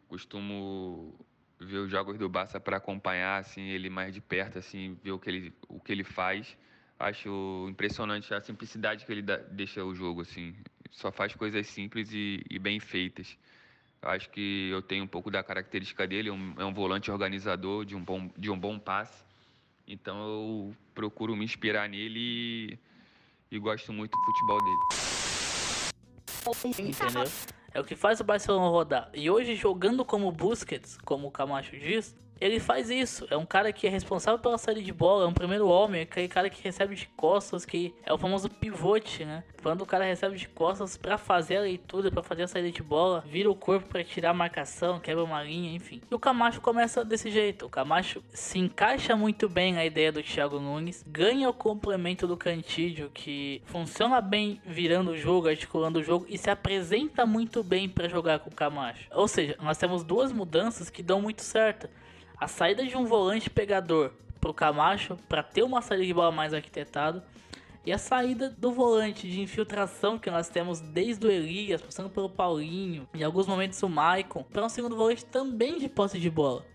Costumo 0.08 1.14
ver 1.60 1.76
os 1.76 1.90
jogos 1.90 2.16
do 2.16 2.26
Barça 2.26 2.58
para 2.58 2.78
acompanhar 2.78 3.40
assim 3.40 3.60
ele 3.68 3.90
mais 3.90 4.14
de 4.14 4.22
perto, 4.22 4.58
assim 4.58 4.98
ver 5.04 5.12
o 5.12 5.18
que 5.18 5.28
ele 5.28 5.52
o 5.68 5.78
que 5.78 5.92
ele 5.92 6.02
faz. 6.02 6.56
Acho 6.98 7.66
impressionante 7.68 8.32
a 8.32 8.40
simplicidade 8.40 9.04
que 9.04 9.12
ele 9.12 9.20
dá, 9.20 9.36
deixa 9.36 9.84
o 9.84 9.94
jogo 9.94 10.22
assim. 10.22 10.56
Só 10.90 11.12
faz 11.12 11.34
coisas 11.34 11.66
simples 11.66 12.10
e, 12.10 12.42
e 12.48 12.58
bem 12.58 12.80
feitas. 12.80 13.36
Acho 14.00 14.30
que 14.30 14.70
eu 14.70 14.80
tenho 14.80 15.04
um 15.04 15.08
pouco 15.08 15.30
da 15.30 15.42
característica 15.42 16.06
dele, 16.06 16.30
um, 16.30 16.54
é 16.58 16.64
um 16.64 16.72
volante 16.72 17.10
organizador 17.10 17.84
de 17.84 17.94
um 17.94 18.02
bom 18.02 18.30
de 18.34 18.50
um 18.50 18.58
bom 18.58 18.78
passe. 18.78 19.22
Então 19.86 20.16
eu 20.16 20.76
procuro 20.94 21.36
me 21.36 21.44
inspirar 21.44 21.86
nele 21.86 22.18
e 22.72 22.93
e 23.56 23.60
gosto 23.60 23.92
muito 23.92 24.10
do 24.10 24.24
futebol 24.24 24.58
dele. 24.58 24.78
Entendeu? 26.78 27.24
É 27.72 27.80
o 27.80 27.84
que 27.84 27.96
faz 27.96 28.20
o 28.20 28.24
Barcelona 28.24 28.68
rodar. 28.68 29.10
E 29.14 29.30
hoje, 29.30 29.54
jogando 29.56 30.04
como 30.04 30.30
Busquets, 30.30 30.96
como 31.04 31.28
o 31.28 31.30
Camacho 31.30 31.76
diz, 31.76 32.16
ele 32.40 32.60
faz 32.60 32.90
isso. 32.90 33.26
É 33.30 33.36
um 33.36 33.46
cara 33.46 33.72
que 33.72 33.86
é 33.86 33.90
responsável 33.90 34.38
pela 34.38 34.58
saída 34.58 34.82
de 34.82 34.92
bola, 34.92 35.24
é 35.24 35.28
um 35.28 35.32
primeiro 35.32 35.68
homem, 35.68 36.00
é 36.00 36.04
aquele 36.04 36.28
cara 36.28 36.50
que 36.50 36.62
recebe 36.62 36.94
de 36.94 37.06
costas, 37.08 37.64
que 37.64 37.94
é 38.04 38.12
o 38.12 38.18
famoso 38.18 38.48
pivote, 38.48 39.24
né? 39.24 39.44
Quando 39.62 39.82
o 39.82 39.86
cara 39.86 40.04
recebe 40.04 40.36
de 40.36 40.48
costas 40.48 40.96
para 40.96 41.16
fazer 41.16 41.56
a 41.56 41.60
leitura, 41.62 42.10
para 42.10 42.22
fazer 42.22 42.42
a 42.42 42.48
saída 42.48 42.70
de 42.70 42.82
bola, 42.82 43.24
vira 43.26 43.50
o 43.50 43.54
corpo 43.54 43.88
para 43.88 44.04
tirar 44.04 44.30
a 44.30 44.34
marcação, 44.34 45.00
quebra 45.00 45.24
uma 45.24 45.42
linha, 45.42 45.74
enfim. 45.74 46.02
E 46.10 46.14
o 46.14 46.18
Camacho 46.18 46.60
começa 46.60 47.04
desse 47.04 47.30
jeito. 47.30 47.66
O 47.66 47.70
Camacho 47.70 48.22
se 48.30 48.58
encaixa 48.58 49.16
muito 49.16 49.48
bem 49.48 49.72
na 49.72 49.84
ideia 49.84 50.12
do 50.12 50.22
Thiago 50.22 50.60
Nunes, 50.60 51.02
ganha 51.06 51.48
o 51.48 51.54
complemento 51.54 52.26
do 52.26 52.36
Cantídio, 52.36 53.10
que 53.14 53.62
funciona 53.64 54.20
bem 54.20 54.60
virando 54.66 55.12
o 55.12 55.16
jogo, 55.16 55.48
articulando 55.48 56.00
o 56.00 56.02
jogo 56.02 56.26
e 56.28 56.36
se 56.36 56.50
apresenta 56.50 57.24
muito 57.24 57.62
bem 57.62 57.88
para 57.88 58.08
jogar 58.08 58.40
com 58.40 58.50
o 58.50 58.54
Camacho. 58.54 59.08
Ou 59.12 59.26
seja, 59.26 59.56
nós 59.62 59.78
temos 59.78 60.04
duas 60.04 60.30
mudanças 60.30 60.90
que 60.90 61.02
dão 61.02 61.22
muito 61.22 61.42
certo 61.42 61.88
a 62.44 62.48
saída 62.48 62.84
de 62.84 62.94
um 62.94 63.06
volante 63.06 63.48
pegador 63.48 64.12
para 64.38 64.50
o 64.50 64.54
Camacho 64.54 65.16
para 65.30 65.42
ter 65.42 65.62
uma 65.62 65.80
saída 65.80 66.04
de 66.04 66.12
bola 66.12 66.30
mais 66.30 66.52
arquitetado 66.52 67.22
e 67.86 67.90
a 67.90 67.96
saída 67.96 68.50
do 68.50 68.70
volante 68.70 69.26
de 69.26 69.40
infiltração 69.40 70.18
que 70.18 70.30
nós 70.30 70.50
temos 70.50 70.78
desde 70.78 71.26
o 71.26 71.30
Elias, 71.30 71.80
passando 71.80 72.10
pelo 72.10 72.28
Paulinho, 72.28 73.08
em 73.14 73.22
alguns 73.22 73.46
momentos 73.46 73.82
o 73.82 73.88
Maicon, 73.88 74.42
para 74.42 74.64
um 74.64 74.68
segundo 74.68 74.94
volante 74.94 75.24
também 75.24 75.78
de 75.78 75.88
posse 75.88 76.18
de 76.18 76.28
bola, 76.28 76.66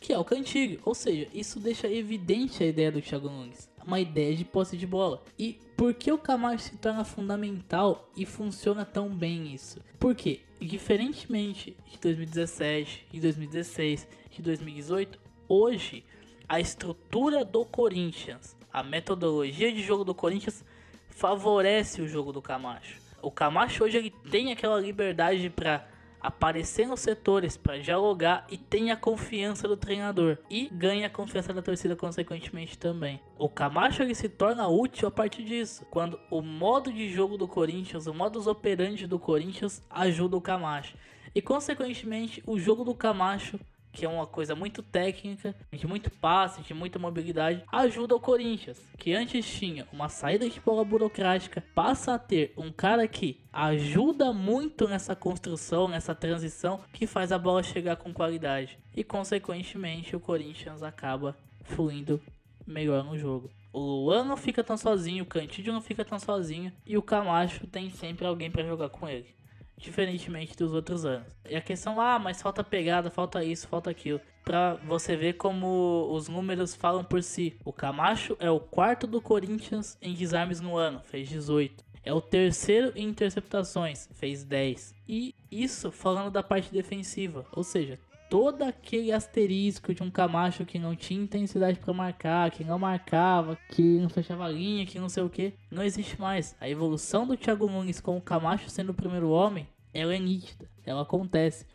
que 0.00 0.10
é 0.10 0.18
o 0.18 0.24
Cantigo. 0.24 0.80
Ou 0.86 0.94
seja, 0.94 1.28
isso 1.34 1.60
deixa 1.60 1.86
evidente 1.86 2.64
a 2.64 2.66
ideia 2.66 2.90
do 2.90 3.02
Thiago 3.02 3.28
Nunes, 3.28 3.68
uma 3.86 4.00
ideia 4.00 4.34
de 4.34 4.46
posse 4.46 4.74
de 4.74 4.86
bola. 4.86 5.22
E 5.38 5.58
por 5.76 5.92
que 5.92 6.10
o 6.10 6.16
Camacho 6.16 6.64
se 6.64 6.76
torna 6.76 7.04
fundamental 7.04 8.08
e 8.16 8.24
funciona 8.24 8.86
tão 8.86 9.10
bem 9.10 9.52
isso? 9.52 9.80
Porque, 9.98 10.40
diferentemente 10.66 11.76
de 11.90 11.98
2017, 11.98 13.06
de 13.10 13.20
2016 13.20 14.06
de 14.30 14.42
2018, 14.42 15.18
hoje 15.48 16.04
a 16.48 16.60
estrutura 16.60 17.44
do 17.44 17.64
Corinthians, 17.64 18.56
a 18.72 18.82
metodologia 18.82 19.72
de 19.72 19.82
jogo 19.82 20.04
do 20.04 20.14
Corinthians 20.14 20.64
favorece 21.08 22.02
o 22.02 22.08
jogo 22.08 22.32
do 22.32 22.42
Camacho. 22.42 23.00
O 23.22 23.30
Camacho 23.30 23.84
hoje 23.84 23.98
ele 23.98 24.10
tem 24.30 24.52
aquela 24.52 24.80
liberdade 24.80 25.50
para 25.50 25.86
aparecer 26.20 26.86
nos 26.86 27.00
setores 27.00 27.56
para 27.56 27.78
dialogar 27.78 28.46
e 28.50 28.58
tem 28.58 28.90
a 28.90 28.96
confiança 28.96 29.66
do 29.66 29.76
treinador 29.76 30.38
e 30.50 30.68
ganha 30.68 31.06
a 31.06 31.10
confiança 31.10 31.52
da 31.52 31.62
torcida 31.62 31.96
consequentemente 31.96 32.78
também. 32.78 33.20
O 33.38 33.48
Camacho 33.48 34.02
ele 34.02 34.14
se 34.14 34.28
torna 34.28 34.68
útil 34.68 35.08
a 35.08 35.10
partir 35.10 35.44
disso, 35.44 35.86
quando 35.90 36.18
o 36.30 36.42
modo 36.42 36.92
de 36.92 37.08
jogo 37.08 37.36
do 37.36 37.48
Corinthians, 37.48 38.06
o 38.06 38.14
modus 38.14 38.46
operandi 38.46 39.06
do 39.06 39.18
Corinthians 39.18 39.82
ajuda 39.88 40.36
o 40.36 40.40
Camacho. 40.40 40.96
E 41.34 41.40
consequentemente, 41.40 42.42
o 42.46 42.58
jogo 42.58 42.84
do 42.84 42.94
Camacho 42.94 43.58
que 43.92 44.04
é 44.04 44.08
uma 44.08 44.26
coisa 44.26 44.54
muito 44.54 44.82
técnica, 44.82 45.54
de 45.72 45.86
muito 45.86 46.10
passe, 46.10 46.62
de 46.62 46.74
muita 46.74 46.98
mobilidade, 46.98 47.64
ajuda 47.72 48.14
o 48.14 48.20
Corinthians, 48.20 48.80
que 48.96 49.12
antes 49.12 49.46
tinha 49.46 49.86
uma 49.92 50.08
saída 50.08 50.48
de 50.48 50.60
bola 50.60 50.84
burocrática, 50.84 51.64
passa 51.74 52.14
a 52.14 52.18
ter 52.18 52.52
um 52.56 52.70
cara 52.70 53.06
que 53.08 53.40
ajuda 53.52 54.32
muito 54.32 54.88
nessa 54.88 55.16
construção, 55.16 55.88
nessa 55.88 56.14
transição, 56.14 56.80
que 56.92 57.06
faz 57.06 57.32
a 57.32 57.38
bola 57.38 57.62
chegar 57.62 57.96
com 57.96 58.12
qualidade. 58.12 58.78
E 58.94 59.04
consequentemente 59.04 60.14
o 60.14 60.20
Corinthians 60.20 60.82
acaba 60.82 61.36
fluindo 61.64 62.20
melhor 62.66 63.04
no 63.04 63.18
jogo. 63.18 63.50
O 63.72 63.78
Luan 63.78 64.24
não 64.24 64.36
fica 64.36 64.64
tão 64.64 64.76
sozinho, 64.76 65.22
o 65.22 65.26
Cantídio 65.26 65.72
não 65.72 65.80
fica 65.80 66.04
tão 66.04 66.18
sozinho 66.18 66.72
e 66.84 66.96
o 66.96 67.02
Camacho 67.02 67.66
tem 67.68 67.88
sempre 67.88 68.26
alguém 68.26 68.50
para 68.50 68.64
jogar 68.64 68.88
com 68.88 69.08
ele 69.08 69.39
diferentemente 69.80 70.56
dos 70.56 70.72
outros 70.72 71.04
anos. 71.04 71.26
E 71.48 71.56
a 71.56 71.60
questão, 71.60 72.00
ah, 72.00 72.18
mas 72.18 72.42
falta 72.42 72.62
pegada, 72.62 73.10
falta 73.10 73.42
isso, 73.42 73.66
falta 73.66 73.90
aquilo. 73.90 74.20
Pra 74.44 74.74
você 74.74 75.16
ver 75.16 75.34
como 75.34 76.08
os 76.12 76.28
números 76.28 76.74
falam 76.74 77.02
por 77.02 77.22
si. 77.22 77.56
O 77.64 77.72
Camacho 77.72 78.36
é 78.38 78.50
o 78.50 78.60
quarto 78.60 79.06
do 79.06 79.20
Corinthians 79.20 79.96
em 80.00 80.14
desarmes 80.14 80.60
no 80.60 80.76
ano, 80.76 81.00
fez 81.00 81.28
18. 81.28 81.84
É 82.04 82.12
o 82.12 82.20
terceiro 82.20 82.92
em 82.96 83.08
interceptações, 83.08 84.08
fez 84.12 84.44
10. 84.44 84.94
E 85.08 85.34
isso 85.50 85.90
falando 85.90 86.30
da 86.30 86.42
parte 86.42 86.72
defensiva, 86.72 87.44
ou 87.52 87.62
seja, 87.62 87.98
todo 88.30 88.62
aquele 88.62 89.10
asterisco 89.10 89.92
de 89.92 90.04
um 90.04 90.10
Camacho 90.10 90.64
que 90.64 90.78
não 90.78 90.94
tinha 90.94 91.20
intensidade 91.20 91.80
para 91.80 91.92
marcar, 91.92 92.52
que 92.52 92.62
não 92.62 92.78
marcava, 92.78 93.58
que 93.70 93.82
não 93.98 94.08
fechava 94.08 94.48
linha, 94.48 94.86
que 94.86 95.00
não 95.00 95.08
sei 95.08 95.24
o 95.24 95.28
que, 95.28 95.52
não 95.68 95.82
existe 95.82 96.18
mais. 96.18 96.56
A 96.60 96.68
evolução 96.68 97.26
do 97.26 97.36
Thiago 97.36 97.68
Nunes 97.68 98.00
com 98.00 98.16
o 98.16 98.20
Camacho 98.20 98.70
sendo 98.70 98.90
o 98.90 98.94
primeiro 98.94 99.30
homem, 99.30 99.66
ela 99.92 100.14
é 100.14 100.18
nítida, 100.18 100.70
ela 100.86 101.02
acontece. 101.02 101.66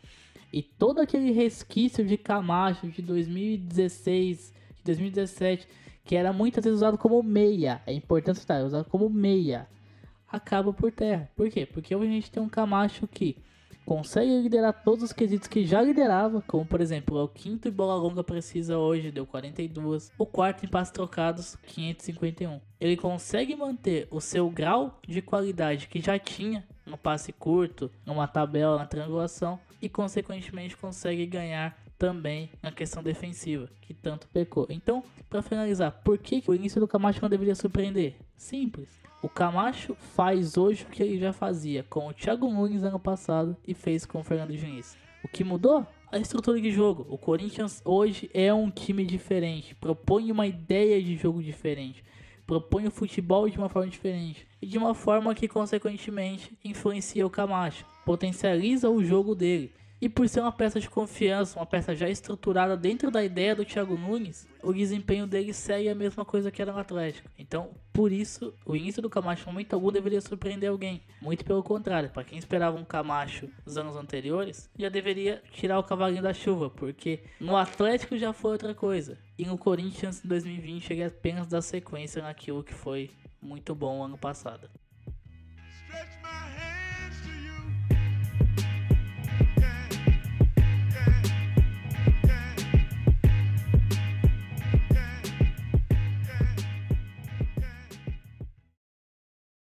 E 0.50 0.62
todo 0.62 1.00
aquele 1.00 1.30
resquício 1.30 2.06
de 2.06 2.16
Camacho 2.16 2.88
de 2.88 3.02
2016, 3.02 4.54
de 4.78 4.82
2017, 4.82 5.68
que 6.06 6.16
era 6.16 6.32
muitas 6.32 6.64
vezes 6.64 6.78
usado 6.78 6.96
como 6.96 7.22
meia, 7.22 7.82
é 7.86 7.92
importante 7.92 8.38
estar 8.38 8.64
usado 8.64 8.88
como 8.88 9.10
meia, 9.10 9.68
acaba 10.26 10.72
por 10.72 10.90
terra. 10.90 11.30
Por 11.36 11.50
quê? 11.50 11.66
Porque 11.66 11.94
hoje 11.94 12.08
a 12.08 12.14
gente 12.14 12.30
tem 12.30 12.42
um 12.42 12.48
Camacho 12.48 13.06
que 13.06 13.36
consegue 13.86 14.42
liderar 14.42 14.82
todos 14.82 15.04
os 15.04 15.12
quesitos 15.12 15.46
que 15.46 15.64
já 15.64 15.80
liderava, 15.80 16.42
como 16.46 16.66
por 16.66 16.80
exemplo, 16.80 17.22
o 17.22 17.28
quinto 17.28 17.68
em 17.68 17.70
bola 17.70 17.94
longa 17.94 18.24
precisa 18.24 18.76
hoje, 18.76 19.12
deu 19.12 19.24
42, 19.24 20.10
o 20.18 20.26
quarto 20.26 20.66
em 20.66 20.68
passes 20.68 20.92
trocados, 20.92 21.56
551. 21.68 22.60
Ele 22.80 22.96
consegue 22.96 23.54
manter 23.54 24.08
o 24.10 24.20
seu 24.20 24.50
grau 24.50 24.98
de 25.06 25.22
qualidade 25.22 25.86
que 25.86 26.00
já 26.00 26.18
tinha 26.18 26.66
no 26.84 26.98
passe 26.98 27.32
curto, 27.32 27.90
numa 28.04 28.26
tabela, 28.26 28.76
na 28.76 28.86
triangulação, 28.86 29.58
e 29.80 29.88
consequentemente 29.88 30.76
consegue 30.76 31.24
ganhar 31.24 31.78
também 31.96 32.50
na 32.62 32.72
questão 32.72 33.02
defensiva, 33.02 33.70
que 33.80 33.94
tanto 33.94 34.26
pecou. 34.28 34.66
Então, 34.68 35.02
para 35.30 35.42
finalizar, 35.42 35.92
por 36.04 36.18
que 36.18 36.42
o 36.46 36.54
início 36.54 36.80
do 36.80 36.88
Camacho 36.88 37.22
não 37.22 37.28
deveria 37.28 37.54
surpreender? 37.54 38.16
Simples. 38.36 38.88
O 39.26 39.28
Camacho 39.28 39.96
faz 40.14 40.56
hoje 40.56 40.84
o 40.84 40.86
que 40.86 41.02
ele 41.02 41.18
já 41.18 41.32
fazia 41.32 41.82
com 41.90 42.06
o 42.06 42.14
Thiago 42.14 42.48
Nunes 42.48 42.84
ano 42.84 43.00
passado 43.00 43.56
e 43.66 43.74
fez 43.74 44.06
com 44.06 44.20
o 44.20 44.22
Fernando 44.22 44.56
Diniz. 44.56 44.96
O 45.24 45.26
que 45.26 45.42
mudou? 45.42 45.84
A 46.12 46.16
estrutura 46.16 46.60
de 46.60 46.70
jogo. 46.70 47.04
O 47.10 47.18
Corinthians 47.18 47.82
hoje 47.84 48.30
é 48.32 48.54
um 48.54 48.70
time 48.70 49.04
diferente, 49.04 49.74
propõe 49.74 50.30
uma 50.30 50.46
ideia 50.46 51.02
de 51.02 51.16
jogo 51.16 51.42
diferente. 51.42 52.04
propõe 52.46 52.86
o 52.86 52.90
futebol 52.92 53.50
de 53.50 53.58
uma 53.58 53.68
forma 53.68 53.90
diferente 53.90 54.46
e 54.62 54.66
de 54.68 54.78
uma 54.78 54.94
forma 54.94 55.34
que 55.34 55.48
consequentemente 55.48 56.56
influencia 56.64 57.26
o 57.26 57.30
Camacho, 57.30 57.84
potencializa 58.04 58.88
o 58.88 59.02
jogo 59.02 59.34
dele 59.34 59.72
e 60.00 60.08
por 60.08 60.28
ser 60.28 60.40
uma 60.40 60.52
peça 60.52 60.78
de 60.78 60.90
confiança, 60.90 61.58
uma 61.58 61.66
peça 61.66 61.94
já 61.94 62.08
estruturada 62.08 62.76
dentro 62.76 63.10
da 63.10 63.24
ideia 63.24 63.54
do 63.54 63.64
Thiago 63.64 63.96
Nunes, 63.96 64.46
o 64.62 64.72
desempenho 64.72 65.26
dele 65.26 65.52
segue 65.52 65.88
a 65.88 65.94
mesma 65.94 66.24
coisa 66.24 66.50
que 66.50 66.60
era 66.60 66.72
no 66.72 66.78
Atlético. 66.78 67.30
Então, 67.38 67.70
por 67.92 68.12
isso, 68.12 68.52
o 68.66 68.76
início 68.76 69.00
do 69.00 69.08
Camacho, 69.08 69.44
em 69.44 69.52
momento 69.52 69.72
algum, 69.72 69.90
deveria 69.90 70.20
surpreender 70.20 70.70
alguém. 70.70 71.02
Muito 71.20 71.44
pelo 71.44 71.62
contrário, 71.62 72.10
para 72.10 72.24
quem 72.24 72.38
esperava 72.38 72.78
um 72.78 72.84
Camacho 72.84 73.48
dos 73.64 73.78
anos 73.78 73.96
anteriores, 73.96 74.68
já 74.78 74.88
deveria 74.88 75.42
tirar 75.50 75.78
o 75.78 75.84
cavalinho 75.84 76.22
da 76.22 76.34
chuva, 76.34 76.68
porque 76.68 77.20
no 77.40 77.56
Atlético 77.56 78.18
já 78.18 78.32
foi 78.32 78.52
outra 78.52 78.74
coisa. 78.74 79.18
E 79.38 79.46
no 79.46 79.56
Corinthians, 79.56 80.22
em 80.24 80.28
2020, 80.28 80.90
ele 80.90 81.04
apenas 81.04 81.46
dá 81.46 81.62
sequência 81.62 82.22
naquilo 82.22 82.62
que 82.62 82.74
foi 82.74 83.10
muito 83.40 83.74
bom 83.74 84.02
ano 84.02 84.18
passado. 84.18 84.68